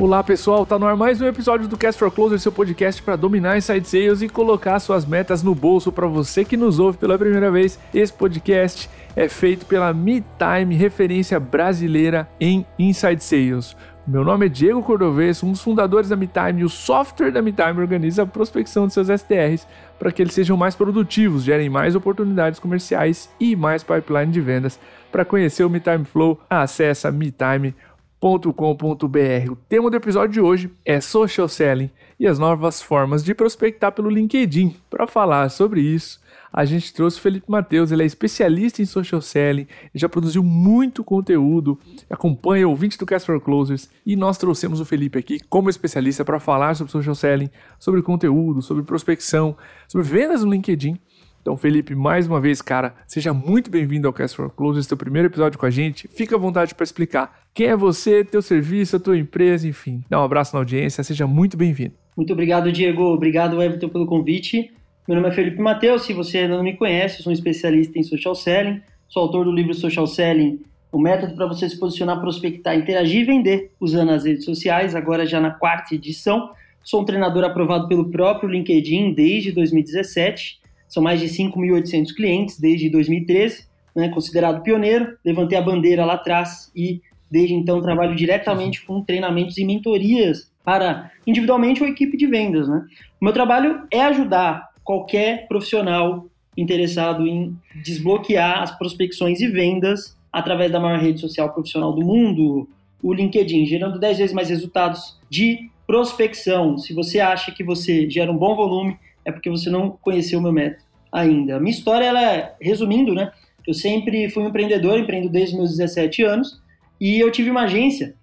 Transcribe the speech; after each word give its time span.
Olá 0.00 0.24
pessoal, 0.24 0.64
tá 0.64 0.78
no 0.78 0.86
ar 0.86 0.96
mais 0.96 1.20
um 1.20 1.26
episódio 1.26 1.68
do 1.68 1.76
Cast 1.76 1.98
for 1.98 2.10
Closer, 2.10 2.40
seu 2.40 2.50
podcast 2.50 3.02
para 3.02 3.16
dominar 3.16 3.58
inside 3.58 3.86
sales 3.86 4.22
e 4.22 4.30
colocar 4.30 4.80
suas 4.80 5.04
metas 5.04 5.42
no 5.42 5.54
bolso 5.54 5.92
para 5.92 6.06
você 6.06 6.42
que 6.42 6.56
nos 6.56 6.78
ouve 6.78 6.96
pela 6.96 7.18
primeira 7.18 7.50
vez. 7.50 7.78
Esse 7.92 8.10
podcast 8.10 8.88
é 9.14 9.28
feito 9.28 9.66
pela 9.66 9.92
MeTime, 9.92 10.74
referência 10.74 11.38
brasileira 11.38 12.26
em 12.40 12.64
inside 12.78 13.22
sales. 13.22 13.76
Meu 14.06 14.24
nome 14.24 14.46
é 14.46 14.48
Diego 14.48 14.82
Cordovez, 14.82 15.42
um 15.42 15.52
dos 15.52 15.60
fundadores 15.60 16.08
da 16.08 16.16
MeTime 16.16 16.62
e 16.62 16.64
o 16.64 16.70
software 16.70 17.30
da 17.30 17.42
MeTime 17.42 17.78
organiza 17.78 18.22
a 18.22 18.26
prospecção 18.26 18.86
de 18.86 18.94
seus 18.94 19.08
STRs 19.08 19.66
para 19.98 20.10
que 20.10 20.22
eles 20.22 20.32
sejam 20.32 20.56
mais 20.56 20.74
produtivos, 20.74 21.44
gerem 21.44 21.68
mais 21.68 21.94
oportunidades 21.94 22.58
comerciais 22.58 23.28
e 23.38 23.54
mais 23.54 23.84
pipeline 23.84 24.32
de 24.32 24.40
vendas. 24.40 24.80
Para 25.12 25.26
conhecer 25.26 25.62
o 25.62 25.68
MeTime 25.68 26.06
Flow, 26.06 26.40
acesse 26.48 27.10
metime.com 27.10 27.89
com.br. 28.20 29.50
O 29.50 29.56
tema 29.56 29.90
do 29.90 29.96
episódio 29.96 30.34
de 30.34 30.40
hoje 30.42 30.70
é 30.84 31.00
social 31.00 31.48
selling 31.48 31.90
e 32.18 32.26
as 32.26 32.38
novas 32.38 32.82
formas 32.82 33.24
de 33.24 33.34
prospectar 33.34 33.90
pelo 33.92 34.10
LinkedIn. 34.10 34.76
Para 34.90 35.06
falar 35.06 35.48
sobre 35.48 35.80
isso, 35.80 36.20
a 36.52 36.66
gente 36.66 36.92
trouxe 36.92 37.18
o 37.18 37.20
Felipe 37.22 37.50
Matheus, 37.50 37.90
ele 37.90 38.02
é 38.02 38.06
especialista 38.06 38.82
em 38.82 38.84
social 38.84 39.22
selling, 39.22 39.66
já 39.94 40.06
produziu 40.06 40.42
muito 40.42 41.02
conteúdo, 41.02 41.78
acompanha 42.10 42.68
ouvinte 42.68 42.98
do 42.98 43.06
Cast 43.06 43.24
for 43.24 43.40
Closers 43.40 43.88
e 44.04 44.14
nós 44.16 44.36
trouxemos 44.36 44.80
o 44.80 44.84
Felipe 44.84 45.18
aqui 45.18 45.40
como 45.48 45.70
especialista 45.70 46.22
para 46.22 46.38
falar 46.38 46.74
sobre 46.74 46.92
social 46.92 47.14
selling, 47.14 47.48
sobre 47.78 48.02
conteúdo, 48.02 48.60
sobre 48.60 48.82
prospecção, 48.82 49.56
sobre 49.88 50.06
vendas 50.06 50.44
no 50.44 50.50
LinkedIn 50.50 50.98
então, 51.40 51.56
Felipe, 51.56 51.94
mais 51.94 52.26
uma 52.26 52.38
vez, 52.38 52.60
cara, 52.60 52.94
seja 53.06 53.32
muito 53.32 53.70
bem-vindo 53.70 54.06
ao 54.06 54.12
Cast 54.12 54.36
for 54.36 54.50
Close, 54.50 54.78
esse 54.78 54.92
é 54.92 54.94
o 54.94 54.98
primeiro 54.98 55.28
episódio 55.28 55.58
com 55.58 55.64
a 55.64 55.70
gente. 55.70 56.06
Fica 56.08 56.36
à 56.36 56.38
vontade 56.38 56.74
para 56.74 56.84
explicar 56.84 57.40
quem 57.54 57.68
é 57.68 57.76
você, 57.76 58.22
teu 58.22 58.42
serviço, 58.42 58.96
a 58.96 59.00
tua 59.00 59.16
empresa, 59.16 59.66
enfim. 59.66 60.04
Dá 60.10 60.20
um 60.20 60.24
abraço 60.24 60.54
na 60.54 60.60
audiência, 60.60 61.02
seja 61.02 61.26
muito 61.26 61.56
bem-vindo. 61.56 61.94
Muito 62.14 62.32
obrigado, 62.34 62.70
Diego. 62.70 63.04
Obrigado, 63.04 63.62
Everton, 63.62 63.88
pelo 63.88 64.04
convite. 64.04 64.70
Meu 65.08 65.16
nome 65.16 65.28
é 65.28 65.32
Felipe 65.32 65.58
Matheus, 65.60 66.02
se 66.02 66.12
você 66.12 66.38
ainda 66.38 66.58
não 66.58 66.62
me 66.62 66.76
conhece, 66.76 67.22
sou 67.22 67.30
um 67.30 67.34
especialista 67.34 67.98
em 67.98 68.02
social 68.02 68.34
selling, 68.34 68.82
sou 69.08 69.22
autor 69.22 69.46
do 69.46 69.50
livro 69.50 69.72
Social 69.72 70.06
Selling, 70.06 70.60
o 70.92 71.00
método 71.00 71.34
para 71.34 71.46
você 71.46 71.68
se 71.68 71.78
posicionar, 71.78 72.20
prospectar, 72.20 72.76
interagir 72.76 73.22
e 73.22 73.24
vender 73.24 73.72
usando 73.80 74.10
as 74.10 74.24
redes 74.24 74.44
sociais, 74.44 74.94
agora 74.94 75.24
já 75.24 75.40
na 75.40 75.50
quarta 75.50 75.94
edição. 75.94 76.50
Sou 76.82 77.00
um 77.00 77.04
treinador 77.04 77.44
aprovado 77.44 77.88
pelo 77.88 78.10
próprio 78.10 78.50
LinkedIn 78.50 79.14
desde 79.14 79.52
2017 79.52 80.59
são 80.90 81.02
mais 81.02 81.20
de 81.20 81.28
5.800 81.28 82.12
clientes 82.14 82.58
desde 82.58 82.90
2013, 82.90 83.64
né, 83.94 84.08
considerado 84.08 84.62
pioneiro. 84.62 85.16
Levantei 85.24 85.56
a 85.56 85.62
bandeira 85.62 86.04
lá 86.04 86.14
atrás 86.14 86.70
e 86.74 87.00
desde 87.30 87.54
então 87.54 87.80
trabalho 87.80 88.16
diretamente 88.16 88.84
com 88.84 89.00
treinamentos 89.00 89.56
e 89.56 89.64
mentorias 89.64 90.50
para 90.64 91.10
individualmente 91.24 91.82
ou 91.82 91.88
equipe 91.88 92.16
de 92.16 92.26
vendas. 92.26 92.68
Né? 92.68 92.84
O 93.20 93.24
meu 93.24 93.32
trabalho 93.32 93.86
é 93.90 94.02
ajudar 94.02 94.70
qualquer 94.82 95.46
profissional 95.46 96.26
interessado 96.56 97.26
em 97.26 97.56
desbloquear 97.84 98.62
as 98.62 98.76
prospecções 98.76 99.40
e 99.40 99.46
vendas 99.46 100.18
através 100.32 100.72
da 100.72 100.80
maior 100.80 100.98
rede 100.98 101.20
social 101.20 101.52
profissional 101.52 101.92
do 101.92 102.04
mundo, 102.04 102.68
o 103.02 103.14
LinkedIn, 103.14 103.64
gerando 103.66 103.98
10 103.98 104.18
vezes 104.18 104.34
mais 104.34 104.50
resultados 104.50 105.18
de 105.30 105.70
prospecção. 105.86 106.76
Se 106.76 106.92
você 106.92 107.20
acha 107.20 107.52
que 107.52 107.64
você 107.64 108.08
gera 108.10 108.30
um 108.30 108.36
bom 108.36 108.54
volume, 108.54 108.98
é 109.30 109.32
porque 109.32 109.50
você 109.50 109.70
não 109.70 109.90
conheceu 109.90 110.38
o 110.38 110.42
meu 110.42 110.52
método 110.52 110.82
ainda. 111.10 111.56
A 111.56 111.60
minha 111.60 111.72
história, 111.72 112.04
ela 112.04 112.22
é, 112.22 112.54
resumindo, 112.60 113.14
né? 113.14 113.32
Eu 113.66 113.74
sempre 113.74 114.28
fui 114.28 114.42
um 114.42 114.48
empreendedor, 114.48 114.98
empreendo 114.98 115.28
desde 115.28 115.56
meus 115.56 115.70
17 115.70 116.22
anos, 116.22 116.60
e 117.00 117.18
eu 117.18 117.30
tive 117.30 117.50
uma 117.50 117.62
agência 117.62 118.14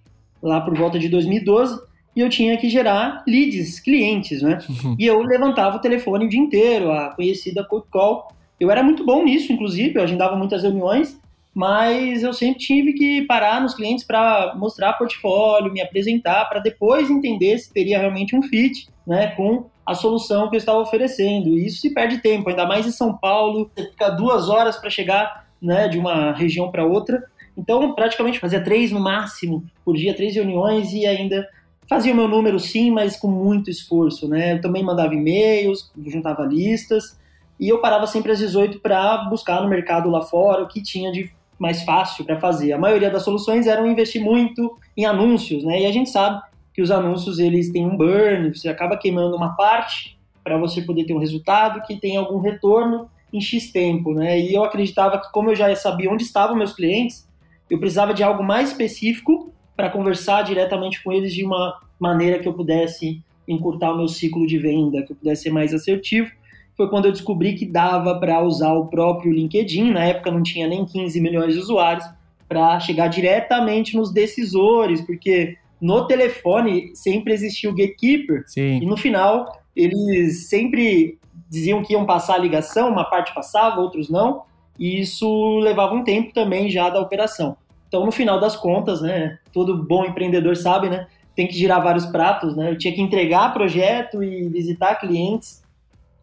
lá 0.42 0.62
por 0.62 0.76
volta 0.76 1.00
de 1.00 1.10
2012, 1.10 1.80
e 2.16 2.22
eu 2.22 2.30
tinha 2.30 2.58
que 2.58 2.70
gerar 2.70 3.23
leads, 3.28 3.80
clientes, 3.80 4.42
né? 4.42 4.60
Uhum. 4.67 4.96
E 4.98 5.06
eu 5.06 5.22
levantava 5.22 5.78
o 5.78 5.80
telefone 5.80 6.26
o 6.26 6.30
dia 6.30 6.40
inteiro, 6.40 6.92
a 6.92 7.12
conhecida 7.12 7.64
cold 7.64 7.88
call. 7.92 8.32
Eu 8.60 8.72
era 8.72 8.82
muito 8.82 9.06
bom 9.06 9.23
nisso, 9.23 9.54
inclusive, 9.54 9.96
eu 9.96 10.04
agendava 10.04 10.36
muitas 10.36 10.64
reuniões, 10.64 11.20
mas 11.54 12.23
eu 12.23 12.34
sempre 12.34 12.60
tive 12.60 12.94
que 12.94 13.22
parar 13.23 13.62
nos 13.62 13.76
clientes 13.76 14.04
para 14.04 14.56
mostrar 14.58 14.94
portfólio, 14.94 15.72
me 15.72 15.82
apresentar, 15.82 16.46
para 16.46 16.60
depois 16.60 17.10
entender 17.10 17.58
se 17.60 17.72
teria 17.72 18.00
realmente 18.00 18.36
um 18.36 18.42
fit 18.42 18.88
né, 19.06 19.28
com 19.36 19.66
a 19.87 19.95
solução 19.95 20.49
que 20.49 20.58
eu 20.58 20.59
estava 20.59 20.80
oferecendo. 20.80 21.58
E 21.58 21.65
isso 21.65 21.80
se 21.80 21.93
perde 21.93 22.17
tempo, 22.17 22.49
ainda 22.49 22.65
mais 22.65 22.86
em 22.86 22.92
São 22.92 23.17
Paulo, 23.17 23.71
você 23.73 23.89
fica 23.89 24.09
duas 24.09 24.49
horas 24.49 24.75
para 24.75 24.89
chegar 24.89 25.48
né, 25.61 25.87
de 25.87 25.98
uma 25.98 26.33
região 26.33 26.70
para 26.70 26.86
outra. 26.86 27.23
Então, 27.55 27.95
praticamente 27.95 28.37
fazia 28.37 28.61
três 28.61 28.92
no 28.92 28.99
máximo 28.99 29.64
por 29.86 29.95
dia, 29.95 30.14
três 30.14 30.36
reuniões 30.36 30.92
e 30.92 31.05
ainda 31.05 31.48
fazia 31.89 32.11
o 32.11 32.15
meu 32.15 32.27
número 32.27 32.59
sim, 32.59 32.92
mas 32.92 33.15
com 33.15 33.30
muito 33.30 33.70
esforço. 33.70 34.27
Né? 34.27 34.55
Eu 34.55 34.61
também 34.61 34.83
mandava 34.83 35.15
e-mails, 35.15 35.89
juntava 36.05 36.45
listas 36.45 37.17
e 37.58 37.69
eu 37.69 37.80
parava 37.80 38.05
sempre 38.05 38.33
às 38.33 38.39
18 38.39 38.81
para 38.81 39.30
buscar 39.30 39.61
no 39.61 39.69
mercado 39.69 40.09
lá 40.09 40.21
fora 40.21 40.64
o 40.64 40.67
que 40.67 40.83
tinha 40.83 41.14
de 41.14 41.31
mais 41.58 41.81
fácil 41.83 42.25
para 42.25 42.37
fazer. 42.37 42.73
A 42.73 42.77
maioria 42.77 43.09
das 43.09 43.23
soluções 43.23 43.65
eram 43.65 43.87
investir 43.87 44.21
muito 44.21 44.77
em 44.98 45.05
anúncios, 45.05 45.64
né? 45.64 45.81
E 45.81 45.86
a 45.86 45.92
gente 45.92 46.09
sabe 46.09 46.42
que 46.77 46.82
os 46.83 46.92
anúncios 46.92 47.39
eles 47.39 47.71
têm 47.71 47.88
um 47.88 47.98
burn, 47.98 48.55
você 48.55 48.70
acaba 48.70 48.95
queimando 48.95 49.36
uma 49.36 49.55
parte 49.55 50.15
para 50.43 50.60
você 50.60 50.83
poder 50.83 51.05
ter 51.05 51.15
um 51.15 51.17
resultado 51.17 51.82
que 51.82 51.99
tem 51.99 52.15
algum 52.15 52.39
retorno 52.39 53.10
em 53.33 53.42
X 53.42 53.71
tempo, 53.71 54.14
né? 54.14 54.39
E 54.39 54.54
eu 54.54 54.64
acreditava 54.64 55.20
que 55.20 55.32
como 55.32 55.49
eu 55.49 55.55
já 55.55 55.76
sabia 55.76 56.11
onde 56.11 56.21
estavam 56.21 56.55
meus 56.55 56.73
clientes, 56.73 57.27
eu 57.67 57.80
precisava 57.80 58.14
de 58.14 58.21
algo 58.21 58.43
mais 58.43 58.70
específico 58.70 59.52
para 59.76 59.89
conversar 59.89 60.43
diretamente 60.43 61.04
com 61.04 61.11
eles 61.11 61.33
de 61.33 61.43
uma 61.43 61.82
maneira 61.99 62.37
que 62.37 62.48
eu 62.48 62.54
pudesse 62.54 63.23
encurtar 63.48 63.93
o 63.93 63.98
meu 63.98 64.08
ciclo 64.08 64.45
de 64.45 64.60
venda, 64.60 65.02
que 65.02 65.14
eu 65.14 65.16
pudesse 65.16 65.43
ser 65.43 65.49
mais 65.49 65.73
assertivo 65.73 66.30
foi 66.77 66.87
quando 66.87 67.05
eu 67.05 67.11
descobri 67.11 67.55
que 67.55 67.66
dava 67.66 68.20
para 68.20 68.39
usar 68.43 68.71
o 68.73 68.86
próprio 68.86 69.33
LinkedIn, 69.33 69.92
na 69.92 70.05
época 70.05 70.30
não 70.30 70.43
tinha 70.43 70.67
nem 70.67 70.86
15 70.86 71.20
milhões 71.20 71.55
de 71.55 71.60
usuários, 71.60 72.05
para 72.48 72.80
chegar 72.80 73.08
diretamente 73.08 73.98
nos 73.98 74.14
decisores, 74.14 75.02
porque 75.02 75.58
no 75.80 76.05
telefone 76.08 76.92
sempre 76.95 77.33
existia 77.33 77.70
o 77.70 77.76
gatekeeper, 77.76 78.43
Sim. 78.48 78.80
e 78.82 78.86
no 78.86 78.98
final 78.98 79.52
eles 79.76 80.48
sempre 80.48 81.20
diziam 81.49 81.83
que 81.83 81.93
iam 81.93 82.05
passar 82.05 82.36
a 82.36 82.39
ligação, 82.39 82.89
uma 82.89 83.05
parte 83.05 83.33
passava, 83.33 83.80
outros 83.80 84.10
não, 84.10 84.43
e 84.77 84.99
isso 84.99 85.60
levava 85.60 85.93
um 85.93 86.04
tempo 86.04 86.33
também 86.33 86.70
já 86.70 86.89
da 86.89 86.99
operação. 86.99 87.55
Então, 87.87 88.05
no 88.05 88.11
final 88.11 88.39
das 88.39 88.55
contas, 88.55 89.02
né, 89.02 89.39
todo 89.54 89.83
bom 89.83 90.05
empreendedor 90.05 90.58
sabe, 90.58 90.89
né, 90.89 91.08
tem 91.36 91.48
que 91.48 91.55
girar 91.55 91.82
vários 91.82 92.05
pratos, 92.05 92.55
né, 92.55 92.71
eu 92.71 92.77
tinha 92.77 92.93
que 92.93 93.02
entregar 93.02 93.54
projeto 93.54 94.23
e 94.23 94.49
visitar 94.49 94.95
clientes, 94.95 95.64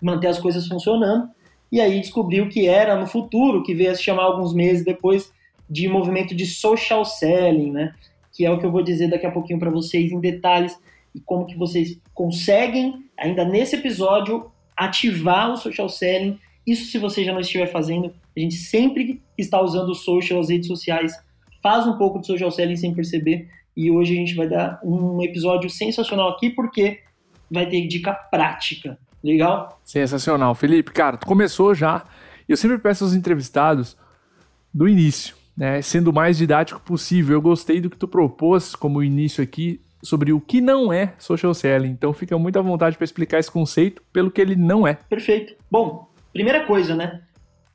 manter 0.03 0.29
as 0.29 0.39
coisas 0.39 0.67
funcionando. 0.67 1.29
E 1.73 1.81
aí 1.81 2.01
descobriu 2.01 2.49
que 2.49 2.69
era 2.69 2.97
no 2.97 3.07
futuro, 3.07 3.63
que 3.63 3.75
veio 3.75 3.91
a 3.91 3.95
se 3.95 4.03
chamar 4.03 4.25
alguns 4.25 4.53
meses 4.53 4.85
depois 4.85 5.33
de 5.69 5.89
movimento 5.89 6.35
de 6.35 6.47
social 6.47 7.05
selling, 7.05 7.73
né? 7.73 7.95
Que 8.35 8.45
é 8.45 8.51
o 8.51 8.59
que 8.59 8.67
eu 8.67 8.73
vou 8.73 8.83
dizer 8.83 9.09
daqui 9.09 9.25
a 9.25 9.31
pouquinho 9.31 9.59
para 9.59 9.71
vocês 9.71 10.11
em 10.11 10.21
detalhes 10.21 10.79
e 11.15 11.21
como 11.21 11.47
que 11.47 11.57
vocês 11.57 12.01
conseguem, 12.13 13.05
ainda 13.17 13.45
nesse 13.45 13.77
episódio, 13.77 14.51
ativar 14.77 15.53
o 15.53 15.57
social 15.57 15.89
selling. 15.89 16.39
Isso 16.67 16.91
se 16.91 16.99
você 16.99 17.25
já 17.25 17.33
não 17.33 17.41
estiver 17.41 17.71
fazendo, 17.71 18.13
a 18.37 18.41
gente 18.41 18.57
sempre 18.57 19.23
está 19.39 19.63
usando 19.63 19.91
o 19.91 19.95
social, 19.95 20.41
as 20.41 20.49
redes 20.49 20.67
sociais, 20.67 21.15
faz 21.63 21.87
um 21.87 21.97
pouco 21.97 22.21
de 22.21 22.27
social 22.27 22.51
selling 22.51 22.77
sem 22.77 22.93
perceber. 22.93 23.49
E 23.77 23.91
hoje 23.91 24.13
a 24.13 24.17
gente 24.17 24.35
vai 24.35 24.49
dar 24.49 24.81
um 24.83 25.23
episódio 25.23 25.71
sensacional 25.71 26.31
aqui 26.31 26.51
porque 26.51 27.01
vai 27.51 27.69
ter 27.69 27.87
dica 27.87 28.13
prática 28.13 28.99
Legal? 29.25 29.81
Sensacional. 29.83 30.55
Felipe, 30.55 30.93
cara, 30.93 31.17
tu 31.17 31.27
começou 31.27 31.75
já. 31.75 32.05
Eu 32.47 32.59
sempre 32.59 32.77
peço 32.77 33.05
aos 33.05 33.15
entrevistados 33.15 33.97
do 34.73 34.87
início, 34.87 35.35
né? 35.57 35.81
Sendo 35.83 36.09
o 36.09 36.13
mais 36.13 36.39
didático 36.39 36.81
possível. 36.81 37.37
Eu 37.37 37.43
gostei 37.43 37.81
do 37.81 37.91
que 37.91 37.97
tu 37.97 38.09
propôs 38.09 38.75
como 38.75 39.03
início 39.03 39.43
aqui 39.43 39.81
sobre 40.03 40.33
o 40.33 40.41
que 40.41 40.61
não 40.61 40.93
é 40.93 41.15
social 41.19 41.55
selling. 41.55 41.91
Então 41.91 42.13
fica 42.13 42.37
muito 42.39 42.59
à 42.59 42.63
vontade 42.63 42.97
para 42.97 43.05
explicar 43.05 43.39
esse 43.39 43.51
conceito 43.51 44.03
pelo 44.13 44.31
que 44.31 44.41
ele 44.41 44.57
não 44.57 44.87
é. 44.87 44.95
Perfeito. 44.95 45.55
Bom, 45.71 46.09
primeira 46.33 46.65
coisa, 46.67 46.95
né? 46.95 47.23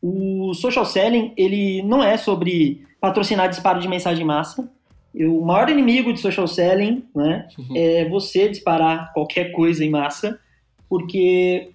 O 0.02 0.54
social 0.54 0.86
selling, 0.86 1.34
ele 1.36 1.82
não 1.84 2.04
é 2.04 2.18
sobre 2.18 2.86
patrocinar 3.02 3.50
disparo 3.50 3.80
de 3.80 3.88
mensagem 3.88 4.24
em 4.24 4.28
massa. 4.28 4.70
O 5.14 5.44
maior 5.44 5.70
inimigo 5.70 6.14
de 6.14 6.20
social 6.20 6.48
selling 6.48 7.04
né, 7.16 7.48
uhum. 7.58 7.76
é 7.76 8.08
você 8.08 8.48
disparar 8.48 9.12
qualquer 9.12 9.52
coisa 9.52 9.84
em 9.84 9.90
massa 9.90 10.40
porque 10.90 11.70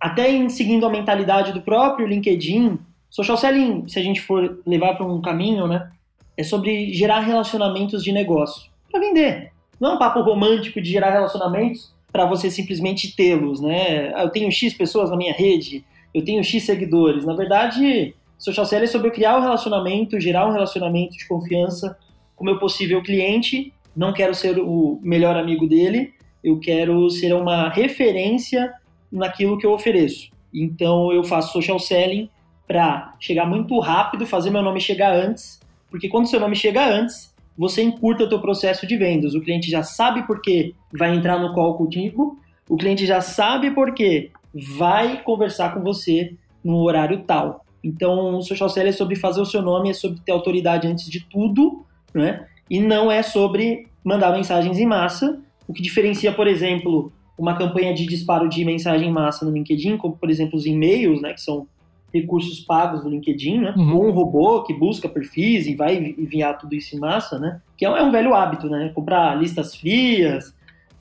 até 0.00 0.30
em 0.30 0.48
seguindo 0.48 0.84
a 0.84 0.90
mentalidade 0.90 1.52
do 1.52 1.62
próprio 1.62 2.06
LinkedIn, 2.06 2.78
social 3.10 3.36
selling, 3.36 3.86
se 3.88 3.98
a 3.98 4.02
gente 4.02 4.20
for 4.20 4.60
levar 4.66 4.94
para 4.94 5.06
um 5.06 5.20
caminho, 5.20 5.66
né, 5.66 5.90
é 6.36 6.42
sobre 6.42 6.92
gerar 6.92 7.20
relacionamentos 7.20 8.02
de 8.02 8.12
negócio 8.12 8.70
para 8.90 9.00
vender. 9.00 9.52
Não 9.80 9.92
é 9.92 9.94
um 9.94 9.98
papo 9.98 10.20
romântico 10.20 10.80
de 10.80 10.90
gerar 10.90 11.10
relacionamentos 11.10 11.94
para 12.12 12.26
você 12.26 12.50
simplesmente 12.50 13.14
tê-los, 13.14 13.60
né? 13.60 14.12
Ah, 14.14 14.22
eu 14.22 14.30
tenho 14.30 14.50
X 14.50 14.72
pessoas 14.72 15.10
na 15.10 15.16
minha 15.16 15.34
rede, 15.34 15.84
eu 16.14 16.24
tenho 16.24 16.42
X 16.42 16.64
seguidores. 16.64 17.26
Na 17.26 17.34
verdade, 17.34 18.14
social 18.38 18.64
selling 18.64 18.84
é 18.84 18.88
sobre 18.88 19.10
criar 19.10 19.36
um 19.36 19.42
relacionamento, 19.42 20.20
gerar 20.20 20.46
um 20.48 20.52
relacionamento 20.52 21.16
de 21.16 21.26
confiança 21.28 21.98
com 22.34 22.44
o 22.44 22.46
meu 22.46 22.58
possível 22.58 23.02
cliente 23.02 23.72
não 23.96 24.12
quero 24.12 24.34
ser 24.34 24.58
o 24.58 25.00
melhor 25.02 25.36
amigo 25.36 25.66
dele, 25.66 26.12
eu 26.44 26.60
quero 26.60 27.08
ser 27.08 27.32
uma 27.32 27.70
referência 27.70 28.72
naquilo 29.10 29.56
que 29.56 29.64
eu 29.64 29.72
ofereço. 29.72 30.30
Então 30.52 31.10
eu 31.10 31.24
faço 31.24 31.52
social 31.52 31.78
selling 31.78 32.28
para 32.66 33.14
chegar 33.20 33.46
muito 33.46 33.78
rápido, 33.78 34.26
fazer 34.26 34.50
meu 34.50 34.62
nome 34.62 34.80
chegar 34.80 35.14
antes, 35.14 35.60
porque 35.90 36.08
quando 36.08 36.28
seu 36.28 36.40
nome 36.40 36.56
chega 36.56 36.84
antes, 36.86 37.34
você 37.56 37.82
encurta 37.82 38.24
o 38.24 38.28
teu 38.28 38.40
processo 38.40 38.86
de 38.86 38.96
vendas. 38.96 39.34
O 39.34 39.40
cliente 39.40 39.70
já 39.70 39.82
sabe 39.82 40.26
por 40.26 40.42
que 40.42 40.74
vai 40.92 41.14
entrar 41.14 41.38
no 41.38 41.52
call 41.52 41.74
contigo, 41.74 42.38
o 42.68 42.76
cliente 42.76 43.06
já 43.06 43.20
sabe 43.20 43.70
por 43.70 43.94
que 43.94 44.30
vai 44.52 45.22
conversar 45.22 45.72
com 45.74 45.80
você 45.80 46.34
no 46.64 46.78
horário 46.78 47.22
tal. 47.22 47.64
Então, 47.82 48.36
o 48.36 48.42
social 48.42 48.68
selling 48.68 48.88
é 48.88 48.92
sobre 48.92 49.14
fazer 49.14 49.40
o 49.40 49.46
seu 49.46 49.62
nome, 49.62 49.90
é 49.90 49.94
sobre 49.94 50.20
ter 50.20 50.32
autoridade 50.32 50.88
antes 50.88 51.08
de 51.08 51.20
tudo, 51.20 51.84
né? 52.12 52.46
E 52.68 52.80
não 52.80 53.12
é 53.12 53.22
sobre 53.22 53.86
mandar 54.02 54.32
mensagens 54.32 54.78
em 54.78 54.86
massa, 54.86 55.40
o 55.68 55.72
que 55.72 55.82
diferencia, 55.82 56.32
por 56.32 56.46
exemplo, 56.46 57.12
uma 57.38 57.56
campanha 57.56 57.94
de 57.94 58.06
disparo 58.06 58.48
de 58.48 58.64
mensagem 58.64 59.08
em 59.08 59.12
massa 59.12 59.44
no 59.44 59.52
LinkedIn, 59.52 59.96
como 59.96 60.16
por 60.16 60.30
exemplo 60.30 60.56
os 60.56 60.66
e-mails, 60.66 61.20
né, 61.20 61.34
que 61.34 61.40
são 61.40 61.66
recursos 62.12 62.60
pagos 62.60 63.02
do 63.02 63.10
LinkedIn, 63.10 63.58
né? 63.58 63.74
Uhum. 63.76 63.96
Ou 63.96 64.06
um 64.06 64.10
robô 64.10 64.62
que 64.62 64.72
busca 64.72 65.08
perfis 65.08 65.66
e 65.66 65.74
vai 65.74 66.14
enviar 66.18 66.58
tudo 66.58 66.74
isso 66.74 66.96
em 66.96 66.98
massa, 66.98 67.38
né? 67.38 67.60
Que 67.76 67.84
é 67.84 67.90
um 67.90 67.96
é 67.96 68.10
velho 68.10 68.34
hábito, 68.34 68.68
né? 68.68 68.90
Comprar 68.94 69.34
listas 69.34 69.74
frias. 69.74 70.54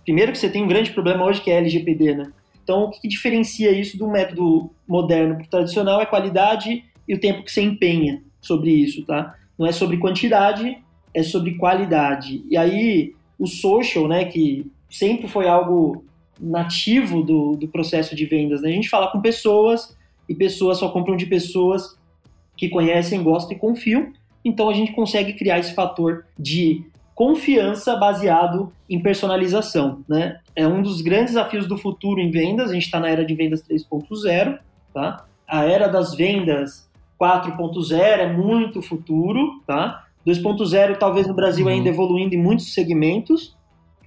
Primeiro 0.04 0.31
que 0.31 0.38
você 0.38 0.50
tem 0.50 0.63
um 0.63 0.68
grande 0.68 0.92
problema 0.92 1.25
hoje 1.25 1.42
que 1.42 1.52
é 1.52 1.57
LGPD, 1.57 2.16
né? 2.16 2.31
Então, 2.63 2.86
o 2.86 2.92
que 2.92 3.07
diferencia 3.07 3.72
isso 3.72 3.98
do 3.98 4.07
método 4.07 4.72
moderno 4.88 5.36
para 5.36 5.46
o 5.46 5.50
tradicional 5.50 6.02
é 6.02 6.06
qualidade 6.06 6.84
e 7.07 7.13
o 7.13 7.19
tempo 7.19 7.44
que 7.44 7.52
você 7.52 7.62
empenha 7.62 8.24
sobre 8.42 8.72
isso, 8.72 9.06
tá? 9.06 9.36
Não 9.57 9.68
é 9.68 9.72
sobre 9.72 9.98
quantidade, 9.98 10.78
é 11.13 11.24
sobre 11.24 11.56
qualidade. 11.56 12.44
E 12.50 12.57
aí, 12.57 13.13
o 13.38 13.46
social, 13.46 14.07
né, 14.07 14.25
que 14.25 14.66
sempre 14.90 15.28
foi 15.28 15.48
algo 15.48 16.04
nativo 16.40 17.22
do, 17.22 17.56
do 17.56 17.68
processo 17.68 18.16
de 18.16 18.25
vendas, 18.25 18.62
né? 18.62 18.69
A 18.69 18.74
gente 18.74 18.90
fala 18.90 19.12
com 19.12 19.22
pessoas 19.22 19.96
e 20.27 20.36
pessoas 20.36 20.77
só 20.77 20.89
compram 20.89 21.16
de 21.16 21.25
pessoas 21.25 21.98
que 22.56 22.69
conhecem, 22.69 23.22
gostam 23.22 23.56
e 23.56 23.60
confiam. 23.60 24.12
Então, 24.44 24.69
a 24.69 24.74
gente 24.74 24.94
consegue 24.94 25.33
criar 25.33 25.60
esse 25.60 25.74
fator 25.74 26.25
de 26.38 26.83
confiança 27.13 27.95
baseado 27.95 28.72
em 28.89 29.01
personalização, 29.01 30.04
né? 30.07 30.39
É 30.56 30.68
um 30.68 30.81
dos 30.81 31.01
grandes 31.01 31.33
desafios 31.33 31.68
do 31.68 31.77
futuro 31.77 32.19
em 32.19 32.30
vendas. 32.30 32.69
A 32.69 32.74
gente 32.74 32.83
está 32.83 33.00
na 33.00 33.10
era 33.10 33.25
de 33.25 33.33
vendas 33.33 33.63
3.0, 33.63 34.60
tá? 34.94 35.25
A 35.48 35.63
era 35.63 35.88
das 35.88 36.13
vendas 36.13 36.89
4.0 37.19 37.94
é 37.98 38.31
muito 38.31 38.81
futuro, 38.81 39.62
tá? 39.66 40.06
2.0 40.28 40.98
talvez 40.98 41.28
no 41.28 41.33
Brasil 41.33 41.66
uhum. 41.66 41.71
ainda 41.71 41.89
evoluindo 41.89 42.36
em 42.36 42.42
muitos 42.42 42.74
segmentos. 42.74 43.56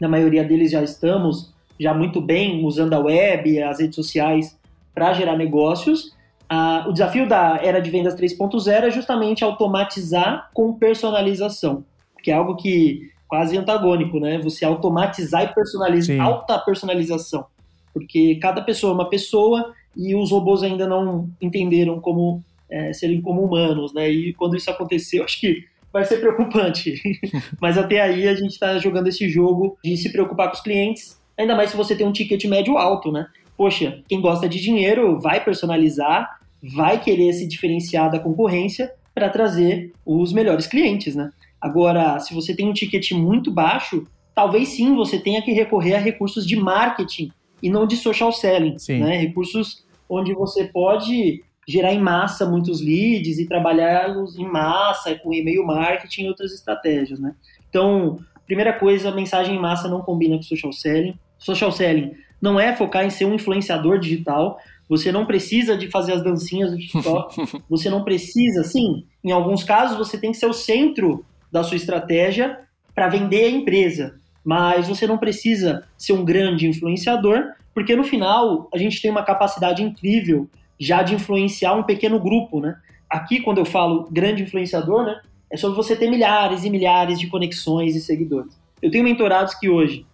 Na 0.00 0.08
maioria 0.08 0.44
deles 0.44 0.70
já 0.70 0.82
estamos 0.82 1.52
já 1.80 1.94
muito 1.94 2.20
bem 2.20 2.64
usando 2.64 2.94
a 2.94 2.98
web, 2.98 3.62
as 3.62 3.80
redes 3.80 3.94
sociais 3.94 4.57
para 4.98 5.12
gerar 5.14 5.36
negócios. 5.36 6.16
Ah, 6.48 6.84
o 6.88 6.92
desafio 6.92 7.28
da 7.28 7.60
era 7.62 7.80
de 7.80 7.90
vendas 7.90 8.14
3.0 8.14 8.68
é 8.70 8.90
justamente 8.90 9.44
automatizar 9.44 10.50
com 10.52 10.72
personalização 10.72 11.84
que 12.22 12.30
é 12.30 12.34
algo 12.34 12.56
que 12.56 13.10
quase 13.26 13.56
antagônico, 13.56 14.18
né? 14.18 14.38
Você 14.38 14.64
automatizar 14.64 15.44
e 15.44 15.54
personalizar, 15.54 16.16
Sim. 16.16 16.20
alta 16.20 16.58
personalização, 16.58 17.46
porque 17.92 18.36
cada 18.36 18.62
pessoa 18.62 18.92
é 18.92 18.94
uma 18.94 19.08
pessoa 19.08 19.74
e 19.96 20.14
os 20.14 20.30
robôs 20.30 20.62
ainda 20.62 20.86
não 20.86 21.28
entenderam 21.40 22.00
como 22.00 22.42
é, 22.70 22.92
serem 22.92 23.20
como 23.20 23.42
humanos, 23.42 23.92
né? 23.92 24.10
E 24.10 24.32
quando 24.34 24.56
isso 24.56 24.70
acontecer, 24.70 25.18
eu 25.20 25.24
acho 25.24 25.40
que 25.40 25.64
vai 25.92 26.04
ser 26.04 26.18
preocupante. 26.18 27.00
Mas 27.60 27.76
até 27.76 28.00
aí 28.00 28.28
a 28.28 28.34
gente 28.34 28.52
está 28.52 28.78
jogando 28.78 29.08
esse 29.08 29.28
jogo 29.28 29.78
de 29.82 29.96
se 29.96 30.10
preocupar 30.10 30.48
com 30.48 30.54
os 30.54 30.62
clientes, 30.62 31.20
ainda 31.36 31.54
mais 31.54 31.70
se 31.70 31.76
você 31.76 31.94
tem 31.94 32.06
um 32.06 32.12
ticket 32.12 32.44
médio 32.44 32.76
alto, 32.76 33.12
né? 33.12 33.26
Poxa, 33.58 34.04
quem 34.08 34.20
gosta 34.20 34.48
de 34.48 34.60
dinheiro 34.60 35.18
vai 35.18 35.42
personalizar, 35.44 36.38
vai 36.62 37.00
querer 37.00 37.32
se 37.32 37.44
diferenciar 37.44 38.08
da 38.08 38.20
concorrência 38.20 38.92
para 39.12 39.28
trazer 39.28 39.92
os 40.06 40.32
melhores 40.32 40.68
clientes, 40.68 41.16
né? 41.16 41.32
Agora, 41.60 42.20
se 42.20 42.32
você 42.32 42.54
tem 42.54 42.68
um 42.68 42.72
ticket 42.72 43.10
muito 43.10 43.50
baixo, 43.50 44.06
talvez 44.32 44.68
sim 44.68 44.94
você 44.94 45.18
tenha 45.18 45.42
que 45.42 45.50
recorrer 45.50 45.96
a 45.96 45.98
recursos 45.98 46.46
de 46.46 46.54
marketing 46.54 47.32
e 47.60 47.68
não 47.68 47.84
de 47.84 47.96
social 47.96 48.32
selling, 48.32 48.76
né? 49.00 49.16
Recursos 49.16 49.84
onde 50.08 50.32
você 50.32 50.64
pode 50.64 51.42
gerar 51.66 51.92
em 51.92 52.00
massa 52.00 52.46
muitos 52.46 52.80
leads 52.80 53.40
e 53.40 53.48
trabalhá-los 53.48 54.38
em 54.38 54.46
massa 54.46 55.16
com 55.16 55.34
e-mail 55.34 55.66
marketing 55.66 56.22
e 56.22 56.28
outras 56.28 56.52
estratégias, 56.52 57.18
né? 57.18 57.34
Então, 57.68 58.20
primeira 58.46 58.72
coisa, 58.72 59.10
mensagem 59.10 59.56
em 59.56 59.60
massa 59.60 59.88
não 59.88 60.00
combina 60.00 60.36
com 60.36 60.42
social 60.42 60.72
selling. 60.72 61.18
Social 61.38 61.72
selling 61.72 62.12
não 62.40 62.58
é 62.58 62.74
focar 62.74 63.04
em 63.04 63.10
ser 63.10 63.24
um 63.24 63.34
influenciador 63.34 63.98
digital. 63.98 64.58
Você 64.88 65.12
não 65.12 65.26
precisa 65.26 65.76
de 65.76 65.90
fazer 65.90 66.12
as 66.12 66.22
dancinhas 66.22 66.70
do 66.70 66.78
TikTok. 66.78 67.62
você 67.68 67.90
não 67.90 68.04
precisa, 68.04 68.64
sim. 68.64 69.04
Em 69.22 69.30
alguns 69.30 69.64
casos, 69.64 69.98
você 69.98 70.18
tem 70.18 70.32
que 70.32 70.38
ser 70.38 70.46
o 70.46 70.52
centro 70.52 71.24
da 71.50 71.62
sua 71.62 71.76
estratégia 71.76 72.58
para 72.94 73.08
vender 73.08 73.44
a 73.44 73.50
empresa. 73.50 74.18
Mas 74.44 74.88
você 74.88 75.06
não 75.06 75.18
precisa 75.18 75.84
ser 75.96 76.12
um 76.12 76.24
grande 76.24 76.66
influenciador, 76.66 77.52
porque 77.74 77.94
no 77.94 78.04
final 78.04 78.68
a 78.72 78.78
gente 78.78 79.00
tem 79.00 79.10
uma 79.10 79.22
capacidade 79.22 79.82
incrível 79.82 80.48
já 80.80 81.02
de 81.02 81.14
influenciar 81.14 81.74
um 81.74 81.82
pequeno 81.82 82.20
grupo, 82.20 82.60
né? 82.60 82.76
Aqui, 83.10 83.40
quando 83.40 83.58
eu 83.58 83.64
falo 83.64 84.08
grande 84.10 84.42
influenciador, 84.42 85.04
né, 85.04 85.20
é 85.50 85.56
sobre 85.56 85.76
você 85.76 85.96
ter 85.96 86.10
milhares 86.10 86.64
e 86.64 86.70
milhares 86.70 87.18
de 87.18 87.26
conexões 87.26 87.96
e 87.96 88.00
seguidores. 88.00 88.58
Eu 88.82 88.90
tenho 88.90 89.02
mentorados 89.02 89.54
que 89.54 89.68
hoje 89.68 90.06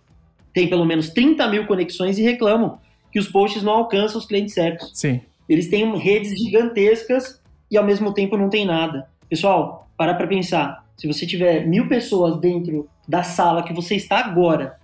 têm 0.55 0.69
pelo 0.69 0.87
menos 0.87 1.11
30 1.11 1.47
mil 1.49 1.67
conexões 1.67 2.17
e 2.17 2.23
reclamam 2.23 2.79
que 3.13 3.19
os 3.19 3.29
posts 3.29 3.63
não 3.63 3.73
alcançam 3.73 4.19
os 4.19 4.27
clientes 4.27 4.55
certos. 4.55 4.91
Sim. 4.95 5.21
Eles 5.49 5.69
têm 5.69 5.97
redes 5.99 6.39
gigantescas 6.39 7.41
e 7.71 7.77
ao 7.77 7.85
mesmo 7.85 8.15
tempo 8.15 8.37
não 8.37 8.49
tem 8.49 8.65
nada. 8.65 9.07
Pessoal, 9.29 9.89
para 9.97 10.15
para 10.15 10.27
pensar. 10.27 10.85
Se 10.97 11.07
você 11.07 11.27
tiver 11.27 11.67
mil 11.67 11.89
pessoas 11.89 12.39
dentro 12.39 12.89
da 13.07 13.23
sala 13.23 13.63
que 13.63 13.75
você 13.75 13.97
está 13.97 14.19
agora, 14.19 14.79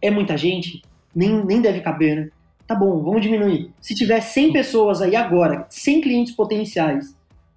é 0.00 0.10
muita 0.10 0.36
gente? 0.36 0.82
Nem, 1.14 1.44
nem 1.44 1.60
deve 1.60 1.80
caber, 1.80 2.16
né? 2.16 2.30
Tá 2.66 2.74
bom, 2.74 3.02
vamos 3.02 3.20
diminuir. 3.20 3.72
Se 3.80 3.96
tiver 3.96 4.20
100 4.20 4.52
pessoas 4.52 5.02
aí 5.02 5.16
agora, 5.16 5.66
100 5.68 6.00
clientes 6.02 6.32
potenciais, 6.32 7.16